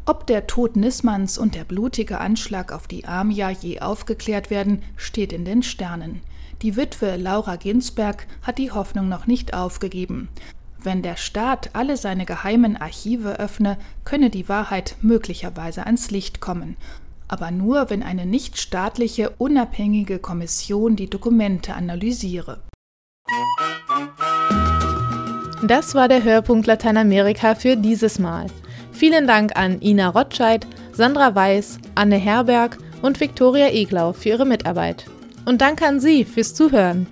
Ob 0.04 0.26
der 0.26 0.48
Tod 0.48 0.74
Nissmanns 0.74 1.38
und 1.38 1.54
der 1.54 1.62
blutige 1.64 2.18
Anschlag 2.18 2.72
auf 2.72 2.88
die 2.88 3.04
Amia 3.04 3.50
je 3.50 3.80
aufgeklärt 3.80 4.50
werden, 4.50 4.82
steht 4.96 5.32
in 5.32 5.44
den 5.44 5.62
Sternen. 5.62 6.22
Die 6.62 6.76
Witwe 6.76 7.16
Laura 7.16 7.54
Ginsberg 7.54 8.26
hat 8.42 8.58
die 8.58 8.72
Hoffnung 8.72 9.08
noch 9.08 9.28
nicht 9.28 9.54
aufgegeben. 9.54 10.28
Wenn 10.84 11.02
der 11.02 11.16
Staat 11.16 11.70
alle 11.74 11.96
seine 11.96 12.26
geheimen 12.26 12.76
Archive 12.76 13.38
öffne, 13.38 13.78
könne 14.04 14.30
die 14.30 14.48
Wahrheit 14.48 14.96
möglicherweise 15.00 15.86
ans 15.86 16.10
Licht 16.10 16.40
kommen. 16.40 16.76
Aber 17.28 17.50
nur, 17.50 17.88
wenn 17.88 18.02
eine 18.02 18.26
nichtstaatliche, 18.26 19.30
unabhängige 19.38 20.18
Kommission 20.18 20.96
die 20.96 21.08
Dokumente 21.08 21.74
analysiere. 21.74 22.60
Das 25.62 25.94
war 25.94 26.08
der 26.08 26.24
Hörpunkt 26.24 26.66
Lateinamerika 26.66 27.54
für 27.54 27.76
dieses 27.76 28.18
Mal. 28.18 28.48
Vielen 28.90 29.28
Dank 29.28 29.56
an 29.56 29.80
Ina 29.80 30.08
Rotscheid, 30.08 30.66
Sandra 30.92 31.34
Weiß, 31.34 31.78
Anne 31.94 32.16
Herberg 32.16 32.76
und 33.00 33.20
Viktoria 33.20 33.68
Eglau 33.68 34.12
für 34.12 34.30
ihre 34.30 34.44
Mitarbeit. 34.44 35.06
Und 35.44 35.60
danke 35.60 35.86
an 35.86 36.00
Sie 36.00 36.24
fürs 36.24 36.54
Zuhören. 36.54 37.06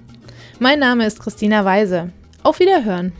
Mein 0.59 0.80
Name 0.80 1.06
ist 1.06 1.20
Christina 1.20 1.64
Weise. 1.64 2.11
Auf 2.42 2.59
Wiederhören. 2.59 3.12